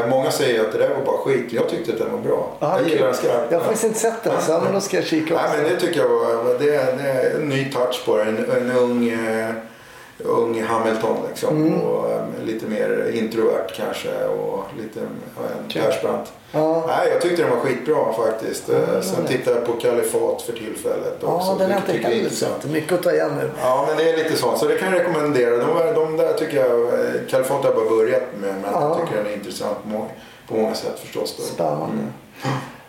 [0.00, 1.46] Eh, Många säger att det där var bara skit.
[1.52, 2.56] Jag tyckte att den var bra.
[2.60, 3.46] Aha, jag gillar den skarpt.
[3.52, 5.46] Jag har faktiskt inte sett den, så ja, men då ska jag kika också.
[5.48, 8.22] Nej, men det tycker jag var det, är- det är en ny touch på det.
[8.22, 9.50] En, en ung, eh,
[10.18, 11.56] ung Hamilton liksom.
[11.66, 11.80] Mm.
[11.80, 12.19] Och, eh,
[12.52, 15.00] lite mer introvert kanske och lite
[15.36, 15.82] ja, en Kul.
[15.82, 16.32] Persbrandt.
[16.52, 16.84] Ja.
[16.86, 18.68] Nej, jag tyckte den var skitbra faktiskt.
[18.68, 19.28] Eh, Ja, Sen det.
[19.28, 21.46] tittar jag på Kalifat för tillfället också.
[21.50, 22.64] Ja, den har jag inte heller sett.
[22.64, 23.50] Mycket att ta igen nu.
[23.62, 24.58] Ja, men det är lite sånt.
[24.58, 25.56] Så det kan jag rekommendera.
[25.56, 28.54] De, de där tycker jag, eh, Kalifat har jag bara börjat med.
[28.62, 28.88] Men Ja.
[28.98, 30.06] jag tycker den är intressant på många,
[30.48, 31.34] på många sätt förstås.
[31.36, 31.42] Då.
[31.42, 32.02] Spännande.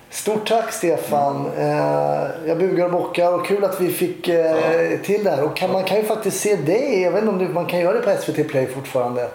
[0.09, 1.45] Stort tack Stefan.
[1.57, 4.55] Eh, jag bugar och bockar och kul att vi fick eh,
[5.03, 5.43] till det här.
[5.43, 7.99] Och kan, man kan ju faktiskt se dig, även om det, man kan göra det
[8.15, 9.27] på SVT Play fortfarande.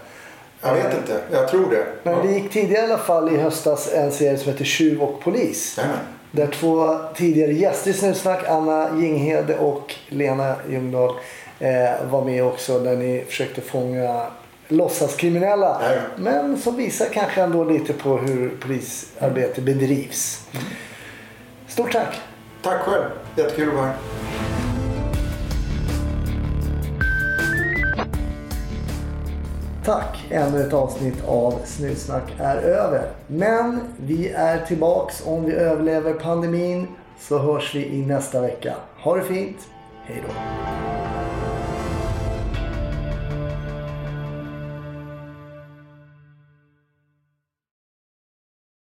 [0.67, 1.87] Jag vet inte, jag tror det.
[2.03, 2.23] Men Ja.
[2.23, 5.75] det gick tidigare i alla fall i höstas en serie som heter Tjuv och polis.
[5.79, 5.99] Jajamän.
[6.31, 11.15] Där två tidigare gäster i Snutsnack, Anna Jinghede och Lena Ljungdahl,
[11.59, 12.79] eh, var med också.
[12.79, 14.27] Där ni försökte fånga
[14.69, 15.81] låtsaskriminella.
[15.83, 16.01] Ja, ja.
[16.17, 20.47] Men som visar kanske ändå lite på hur polisarbete bedrivs.
[21.69, 22.21] Stort tack!
[22.63, 23.05] Tack själv.
[23.37, 23.95] Jättekul att vara här.
[29.87, 30.27] Tack!
[30.31, 33.11] Ännu ett avsnitt av Snutsnack är över.
[33.27, 36.87] Men vi är tillbaks om vi överlever pandemin
[37.19, 38.75] så hörs vi i nästa vecka.
[39.03, 39.57] Ha det fint.
[40.05, 40.35] Hej då!